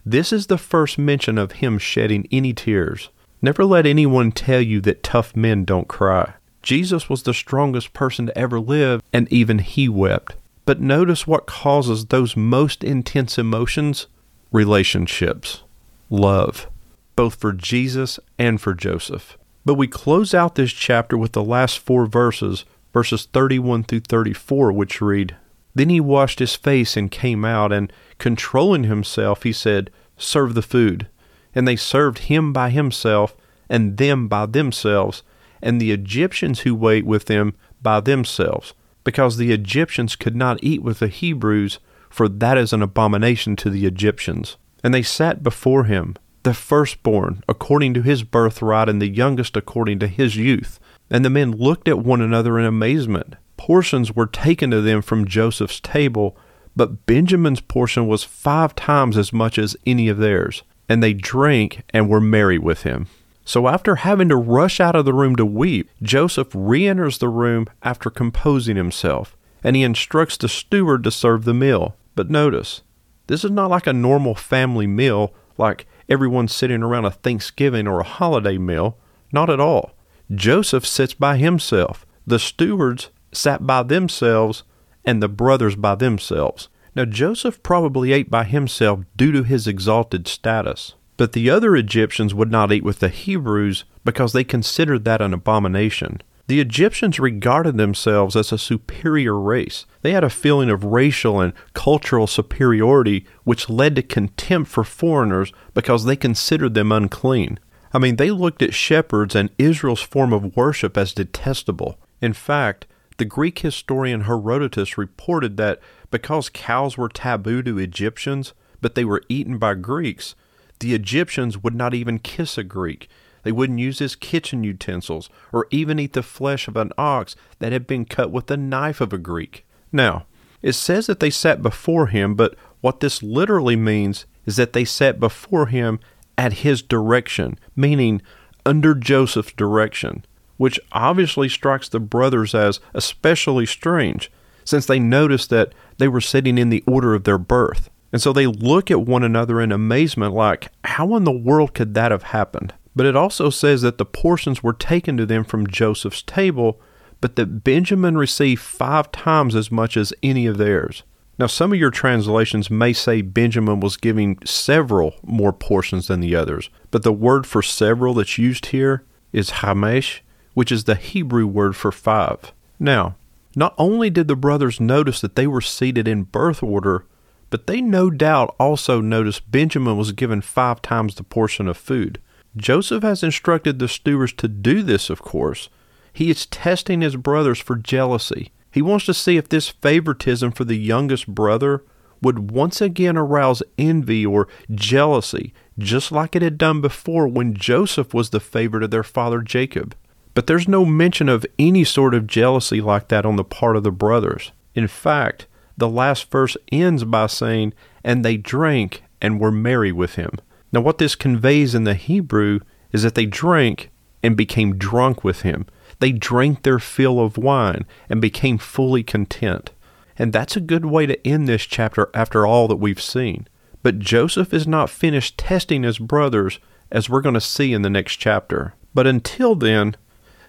this 0.06 0.34
is 0.34 0.48
the 0.48 0.58
first 0.58 0.98
mention 0.98 1.38
of 1.38 1.54
him 1.54 1.78
shedding 1.78 2.28
any 2.32 2.54
tears. 2.54 3.10
Never 3.42 3.66
let 3.66 3.86
anyone 3.86 4.32
tell 4.32 4.62
you 4.62 4.82
that 4.82 5.04
tough 5.04 5.36
men 5.36 5.66
don't 5.66 5.88
cry. 5.88 6.34
Jesus 6.62 7.10
was 7.10 7.24
the 7.24 7.34
strongest 7.34 7.94
person 7.94 8.28
to 8.28 8.38
ever 8.38 8.60
live, 8.60 9.02
and 9.12 9.32
even 9.32 9.60
he 9.60 9.90
wept. 9.90 10.36
But 10.66 10.80
notice 10.80 11.28
what 11.28 11.46
causes 11.46 12.06
those 12.06 12.38
most 12.38 12.84
intense 12.84 13.38
emotions 13.38 14.08
relationships, 14.52 15.64
love, 16.10 16.70
both 17.16 17.36
for 17.36 17.52
Jesus 17.52 18.20
and 18.38 18.62
for 18.62 18.74
Joseph. 18.74 19.38
But 19.66 19.74
we 19.74 19.88
close 19.88 20.34
out 20.34 20.56
this 20.56 20.72
chapter 20.72 21.18
with 21.18 21.34
the 21.34 21.44
last 21.44 21.80
four 21.80 22.06
verses, 22.06 22.66
verses 22.94 23.28
31 23.34 23.84
through 23.84 24.02
34, 24.02 24.72
which 24.72 25.02
read 25.02 25.36
Then 25.74 25.90
he 25.90 26.00
washed 26.00 26.40
his 26.40 26.56
face 26.56 26.96
and 26.96 27.12
came 27.12 27.44
out, 27.44 27.74
and 27.74 27.92
controlling 28.18 28.84
himself, 28.84 29.44
he 29.44 29.52
said, 29.52 29.90
Serve 30.18 30.54
the 30.54 30.62
food. 30.62 31.08
And 31.56 31.68
they 31.68 31.76
served 31.76 32.20
him 32.20 32.54
by 32.54 32.70
himself, 32.70 33.36
and 33.70 33.98
them 33.98 34.28
by 34.28 34.46
themselves, 34.46 35.24
and 35.62 35.82
the 35.82 35.92
Egyptians 35.92 36.62
who 36.62 36.76
wait 36.76 37.06
with 37.06 37.26
them 37.26 37.56
by 37.82 38.00
themselves 38.00 38.74
because 39.04 39.38
the 39.38 39.52
Egyptians 39.52 40.16
could 40.16 40.36
not 40.36 40.64
eat 40.64 40.82
with 40.82 41.00
the 41.00 41.08
Hebrews, 41.08 41.80
for 42.10 42.30
that 42.30 42.58
is 42.58 42.74
an 42.74 42.82
abomination 42.82 43.56
to 43.58 43.70
the 43.70 43.86
Egyptians. 43.86 44.58
And 44.84 44.94
they 44.94 45.02
sat 45.02 45.44
before 45.44 45.86
him, 45.86 46.16
the 46.44 46.54
firstborn 46.54 47.44
according 47.48 47.94
to 47.94 48.02
his 48.02 48.24
birthright, 48.24 48.90
and 48.90 49.02
the 49.02 49.08
youngest 49.08 49.56
according 49.58 50.00
to 50.00 50.08
his 50.08 50.36
youth. 50.36 50.80
And 51.10 51.24
the 51.24 51.30
men 51.30 51.52
looked 51.52 51.88
at 51.88 52.00
one 52.00 52.22
another 52.22 52.60
in 52.60 52.66
amazement. 52.66 53.36
Portions 53.58 54.16
were 54.16 54.26
taken 54.26 54.72
to 54.72 54.82
them 54.82 55.02
from 55.02 55.28
Joseph's 55.28 55.80
table, 55.80 56.38
but 56.76 57.06
Benjamin's 57.06 57.62
portion 57.62 58.08
was 58.08 58.24
five 58.24 58.76
times 58.76 59.18
as 59.18 59.32
much 59.32 59.58
as 59.58 59.78
any 59.86 60.10
of 60.10 60.18
theirs. 60.18 60.64
And 60.90 61.02
they 61.02 61.14
drank 61.14 61.84
and 61.92 62.10
were 62.10 62.20
merry 62.20 62.58
with 62.58 62.84
him. 62.84 63.08
So, 63.46 63.68
after 63.68 63.96
having 63.98 64.30
to 64.30 64.38
rush 64.38 64.80
out 64.80 64.96
of 64.96 65.06
the 65.06 65.14
room 65.14 65.36
to 65.36 65.46
weep, 65.46 65.90
Joseph 66.02 66.48
re 66.54 66.88
enters 66.88 67.18
the 67.18 67.28
room 67.28 67.68
after 67.82 68.10
composing 68.10 68.78
himself, 68.78 69.36
and 69.64 69.76
he 69.76 69.84
instructs 69.84 70.38
the 70.38 70.48
steward 70.48 71.04
to 71.04 71.12
serve 71.12 71.44
the 71.44 71.54
meal. 71.54 71.96
But 72.16 72.30
notice, 72.30 72.82
this 73.28 73.44
is 73.44 73.52
not 73.52 73.70
like 73.70 73.88
a 73.88 73.94
normal 73.94 74.36
family 74.36 74.88
meal, 74.88 75.34
like 75.58 75.88
everyone 76.08 76.48
sitting 76.48 76.84
around 76.84 77.06
a 77.06 77.12
Thanksgiving 77.12 77.88
or 77.88 78.00
a 78.00 78.06
holiday 78.06 78.58
meal. 78.58 78.98
Not 79.32 79.50
at 79.50 79.60
all. 79.60 79.92
Joseph 80.34 80.86
sits 80.86 81.14
by 81.14 81.38
himself, 81.38 82.06
the 82.26 82.40
stewards 82.40 83.10
sat 83.32 83.66
by 83.66 83.84
themselves, 83.84 84.64
and 85.04 85.22
the 85.22 85.28
brothers 85.28 85.76
by 85.76 85.96
themselves. 85.96 86.70
Now, 86.96 87.06
Joseph 87.06 87.62
probably 87.64 88.14
ate 88.14 88.30
by 88.30 88.44
himself 88.44 89.02
due 89.18 89.32
to 89.32 89.44
his 89.44 89.68
exalted 89.68 90.28
status. 90.28 90.94
But 91.24 91.32
the 91.32 91.50
other 91.50 91.74
Egyptians 91.78 92.34
would 92.34 92.52
not 92.52 92.74
eat 92.74 92.84
with 92.84 93.00
the 93.00 93.08
Hebrews 93.08 93.86
because 94.04 94.34
they 94.34 94.44
considered 94.44 95.06
that 95.06 95.22
an 95.22 95.34
abomination. 95.34 96.22
The 96.48 96.60
Egyptians 96.60 97.18
regarded 97.18 97.78
themselves 97.78 98.36
as 98.36 98.52
a 98.52 98.58
superior 98.58 99.40
race. 99.40 99.86
They 100.02 100.12
had 100.12 100.26
a 100.26 100.30
feeling 100.30 100.70
of 100.70 100.84
racial 100.84 101.40
and 101.40 101.54
cultural 101.74 102.28
superiority, 102.28 103.26
which 103.46 103.70
led 103.70 103.96
to 103.96 104.02
contempt 104.02 104.70
for 104.70 104.84
foreigners 104.84 105.54
because 105.74 106.04
they 106.04 106.18
considered 106.18 106.74
them 106.74 106.92
unclean. 106.92 107.58
I 107.94 108.00
mean, 108.00 108.18
they 108.18 108.30
looked 108.30 108.62
at 108.62 108.74
shepherds 108.74 109.34
and 109.34 109.50
Israel's 109.58 110.02
form 110.02 110.34
of 110.34 110.58
worship 110.58 110.98
as 110.98 111.14
detestable. 111.14 111.98
In 112.20 112.34
fact, 112.34 112.86
the 113.18 113.24
Greek 113.24 113.60
historian 113.60 114.24
Herodotus 114.24 114.98
reported 114.98 115.56
that 115.56 115.80
because 116.12 116.50
cows 116.50 116.98
were 116.98 117.08
taboo 117.08 117.64
to 117.64 117.80
Egyptians, 117.80 118.52
but 118.82 118.96
they 118.96 119.06
were 119.06 119.24
eaten 119.30 119.58
by 119.58 119.76
Greeks, 119.76 120.36
the 120.80 120.94
Egyptians 120.94 121.62
would 121.62 121.76
not 121.76 121.94
even 121.94 122.20
kiss 122.20 122.58
a 122.58 122.64
Greek. 122.64 123.10
They 123.44 123.52
wouldn't 123.52 123.80
use 123.80 124.00
his 124.00 124.16
kitchen 124.16 124.64
utensils, 124.64 125.30
or 125.52 125.68
even 125.70 126.00
eat 126.00 126.14
the 126.14 126.24
flesh 126.24 126.68
of 126.68 126.78
an 126.78 126.92
ox 126.98 127.36
that 127.60 127.72
had 127.72 127.86
been 127.86 128.06
cut 128.06 128.32
with 128.32 128.48
the 128.48 128.58
knife 128.58 129.02
of 129.02 129.14
a 129.14 129.18
Greek. 129.18 129.66
Now, 129.92 130.26
it 130.62 130.74
says 130.74 131.08
that 131.08 131.20
they 131.20 131.30
sat 131.30 131.62
before 131.62 132.08
him, 132.08 132.36
but 132.36 132.56
what 132.82 133.02
this 133.02 133.22
literally 133.22 133.76
means 133.76 134.26
is 134.46 134.56
that 134.56 134.74
they 134.74 134.86
sat 134.86 135.20
before 135.20 135.68
him 135.68 136.00
at 136.38 136.54
his 136.54 136.82
direction, 136.82 137.60
meaning 137.76 138.22
under 138.66 138.96
Joseph's 138.96 139.52
direction, 139.54 140.26
which 140.58 140.80
obviously 140.92 141.50
strikes 141.50 141.90
the 141.90 142.00
brothers 142.00 142.56
as 142.56 142.80
especially 142.94 143.66
strange, 143.66 144.32
since 144.64 144.86
they 144.86 145.00
noticed 145.00 145.50
that 145.50 145.74
they 145.98 146.08
were 146.08 146.22
sitting 146.22 146.58
in 146.58 146.70
the 146.70 146.84
order 146.88 147.14
of 147.14 147.26
their 147.26 147.38
birth. 147.38 147.90
And 148.14 148.22
so 148.22 148.32
they 148.32 148.46
look 148.48 148.92
at 148.92 149.02
one 149.02 149.24
another 149.24 149.60
in 149.60 149.72
amazement, 149.72 150.34
like, 150.34 150.72
how 150.86 151.16
in 151.16 151.24
the 151.24 151.32
world 151.32 151.74
could 151.74 151.96
that 151.96 152.12
have 152.12 152.24
happened? 152.24 152.74
But 152.96 153.08
it 153.08 153.16
also 153.16 153.50
says 153.50 153.82
that 153.82 153.98
the 153.98 154.06
portions 154.06 154.62
were 154.62 154.74
taken 154.74 155.18
to 155.18 155.26
them 155.26 155.44
from 155.44 155.66
Joseph's 155.66 156.22
table, 156.22 156.80
but 157.22 157.36
that 157.38 157.64
Benjamin 157.64 158.16
received 158.16 158.62
five 158.62 159.12
times 159.12 159.56
as 159.56 159.72
much 159.72 159.98
as 159.98 160.14
any 160.22 160.46
of 160.46 160.58
theirs. 160.58 161.02
Now, 161.40 161.48
some 161.48 161.74
of 161.74 161.80
your 161.80 161.90
translations 161.90 162.70
may 162.70 162.94
say 162.94 163.24
Benjamin 163.24 163.80
was 163.80 163.98
giving 163.98 164.38
several 164.46 165.16
more 165.24 165.52
portions 165.52 166.08
than 166.08 166.20
the 166.20 166.36
others, 166.36 166.70
but 166.92 167.02
the 167.02 167.12
word 167.12 167.48
for 167.48 167.64
several 167.64 168.14
that's 168.14 168.38
used 168.38 168.68
here 168.68 169.04
is 169.32 169.50
hamesh, 169.50 170.20
which 170.54 170.72
is 170.72 170.84
the 170.84 170.94
Hebrew 170.94 171.48
word 171.48 171.76
for 171.76 171.92
five. 171.92 172.54
Now, 172.78 173.16
not 173.56 173.74
only 173.80 174.12
did 174.12 174.28
the 174.28 174.36
brothers 174.36 174.80
notice 174.80 175.20
that 175.22 175.36
they 175.36 175.48
were 175.48 175.62
seated 175.62 176.08
in 176.08 176.24
birth 176.24 176.62
order, 176.62 177.06
but 177.54 177.68
they 177.68 177.82
no 177.82 178.10
doubt 178.10 178.56
also 178.60 179.00
noticed 179.00 179.52
Benjamin 179.52 179.96
was 179.96 180.12
given 180.12 180.42
five 180.42 180.82
times 180.82 181.14
the 181.14 181.24
portion 181.24 181.68
of 181.68 181.78
food. 181.78 182.20
Joseph 182.58 183.04
has 183.04 183.22
instructed 183.22 183.78
the 183.78 183.88
stewards 183.88 184.34
to 184.34 184.48
do 184.48 184.82
this, 184.82 185.08
of 185.08 185.22
course. 185.22 185.70
He 186.12 186.32
is 186.32 186.48
testing 186.48 187.02
his 187.02 187.16
brothers 187.16 187.60
for 187.60 187.76
jealousy. 187.76 188.52
He 188.72 188.82
wants 188.82 189.06
to 189.06 189.14
see 189.14 189.38
if 189.38 189.50
this 189.50 189.70
favoritism 189.70 190.54
for 190.54 190.64
the 190.64 190.80
youngest 190.80 191.28
brother 191.28 191.84
would 192.24 192.50
once 192.50 192.82
again 192.82 193.18
arouse 193.18 193.62
envy 193.78 194.26
or 194.26 194.48
jealousy, 194.72 195.54
just 195.78 196.12
like 196.12 196.36
it 196.36 196.42
had 196.42 196.58
done 196.58 196.82
before 196.82 197.28
when 197.28 197.54
Joseph 197.54 198.16
was 198.16 198.32
the 198.32 198.40
favorite 198.40 198.82
of 198.82 198.90
their 198.90 199.04
father 199.04 199.44
Jacob. 199.44 199.96
But 200.34 200.48
there's 200.48 200.68
no 200.68 200.86
mention 200.86 201.30
of 201.30 201.46
any 201.60 201.84
sort 201.84 202.16
of 202.16 202.26
jealousy 202.26 202.82
like 202.82 203.10
that 203.10 203.28
on 203.28 203.36
the 203.36 203.44
part 203.44 203.78
of 203.78 203.84
the 203.84 203.92
brothers. 203.92 204.54
In 204.74 204.88
fact, 204.88 205.46
the 205.78 205.90
last 205.90 206.30
verse 206.32 206.56
ends 206.72 207.04
by 207.04 207.28
saying, 207.28 207.74
And 208.04 208.24
they 208.24 208.38
drank 208.38 209.04
and 209.22 209.40
were 209.40 209.52
merry 209.52 209.92
with 209.92 210.16
him. 210.16 210.32
Now, 210.72 210.82
what 210.82 210.98
this 210.98 211.16
conveys 211.16 211.76
in 211.76 211.84
the 211.84 211.94
Hebrew 211.94 212.60
is 212.92 213.04
that 213.04 213.16
they 213.16 213.26
drank 213.26 213.92
and 214.22 214.38
became 214.38 214.78
drunk 214.78 215.24
with 215.24 215.42
him. 215.42 215.66
They 216.00 216.12
drank 216.12 216.64
their 216.64 216.80
fill 216.80 217.20
of 217.20 217.38
wine 217.38 217.86
and 218.10 218.22
became 218.22 218.58
fully 218.58 219.04
content. 219.04 219.72
And 220.18 220.32
that's 220.32 220.56
a 220.56 220.62
good 220.62 220.86
way 220.86 221.06
to 221.06 221.28
end 221.28 221.48
this 221.48 221.64
chapter 221.64 222.10
after 222.14 222.46
all 222.46 222.68
that 222.68 222.78
we've 222.78 223.02
seen. 223.02 223.48
But 223.82 224.00
Joseph 224.00 224.54
is 224.54 224.68
not 224.68 224.90
finished 224.90 225.38
testing 225.38 225.84
his 225.84 226.00
brothers, 226.00 226.60
as 226.92 227.10
we're 227.10 227.22
going 227.22 227.34
to 227.34 227.42
see 227.42 227.74
in 227.74 227.82
the 227.82 227.90
next 227.90 228.16
chapter. 228.18 228.76
But 228.94 229.08
until 229.08 229.56
then, 229.56 229.96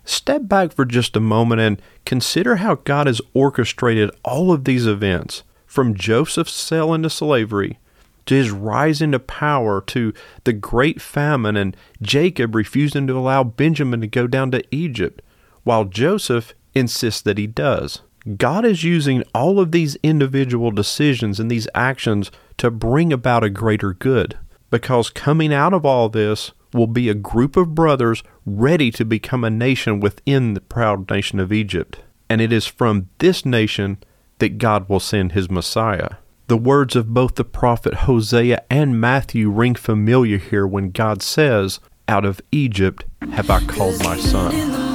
Step 0.05 0.43
back 0.49 0.73
for 0.73 0.85
just 0.85 1.17
a 1.17 1.21
moment 1.21 1.61
and 1.61 1.83
consider 2.05 2.57
how 2.57 2.77
God 2.77 3.07
has 3.07 3.21
orchestrated 3.33 4.11
all 4.25 4.53
of 4.53 4.64
these 4.64 4.87
events 4.87 5.43
from 5.67 5.95
Joseph's 5.95 6.53
sale 6.53 6.93
into 6.93 7.11
slavery 7.11 7.79
to 8.27 8.35
his 8.35 8.51
rise 8.51 9.01
into 9.03 9.19
power 9.19 9.81
to 9.83 10.12
the 10.45 10.53
great 10.53 11.01
famine 11.01 11.57
and 11.57 11.77
Jacob 12.01 12.55
refusing 12.55 13.07
to 13.07 13.19
allow 13.19 13.45
Benjamin 13.45 14.01
to 14.01 14.07
go 14.07 14.27
down 14.27 14.51
to 14.53 14.64
Egypt, 14.75 15.23
while 15.62 15.85
Joseph 15.85 16.55
insists 16.75 17.23
that 17.23 17.38
he 17.38 17.47
does. 17.47 18.03
God 18.37 18.64
is 18.64 18.85
using 18.85 19.23
all 19.35 19.61
of 19.61 19.73
these 19.73 19.97
individual 20.03 20.71
decisions 20.71 21.38
and 21.38 21.51
these 21.51 21.69
actions 21.75 22.31
to 22.57 22.71
bring 22.71 23.12
about 23.12 23.45
a 23.45 23.51
greater 23.51 23.93
good. 23.93 24.38
Because 24.71 25.11
coming 25.11 25.53
out 25.53 25.75
of 25.75 25.85
all 25.85 26.09
this 26.09 26.53
will 26.75 26.87
be 26.87 27.09
a 27.09 27.15
group 27.15 27.57
of 27.57 27.75
brothers 27.75 28.23
ready 28.45 28.91
to 28.91 29.05
become 29.05 29.45
a 29.45 29.51
nation 29.51 30.01
within 30.01 30.55
the 30.55 30.61
proud 30.61 31.09
nation 31.09 31.41
of 31.41 31.53
Egypt. 31.53 32.01
And 32.29 32.41
it 32.41 32.53
is 32.53 32.67
from 32.67 33.09
this 33.19 33.47
nation 33.47 33.99
that 34.39 34.59
God 34.59 34.89
will 34.89 35.01
send 35.01 35.33
his 35.33 35.51
Messiah. 35.51 36.17
The 36.49 36.57
words 36.59 36.95
of 36.97 37.15
both 37.15 37.37
the 37.37 37.45
prophet 37.45 37.95
Hosea 37.95 38.63
and 38.69 39.01
Matthew 39.01 39.49
ring 39.49 39.75
familiar 39.75 40.37
here 40.37 40.67
when 40.67 40.91
God 40.91 41.23
says, 41.23 41.81
Out 42.09 42.25
of 42.27 42.43
Egypt 42.53 43.05
have 43.33 43.49
I 43.49 43.65
called 43.65 44.03
my 44.03 44.19
son. 44.19 44.94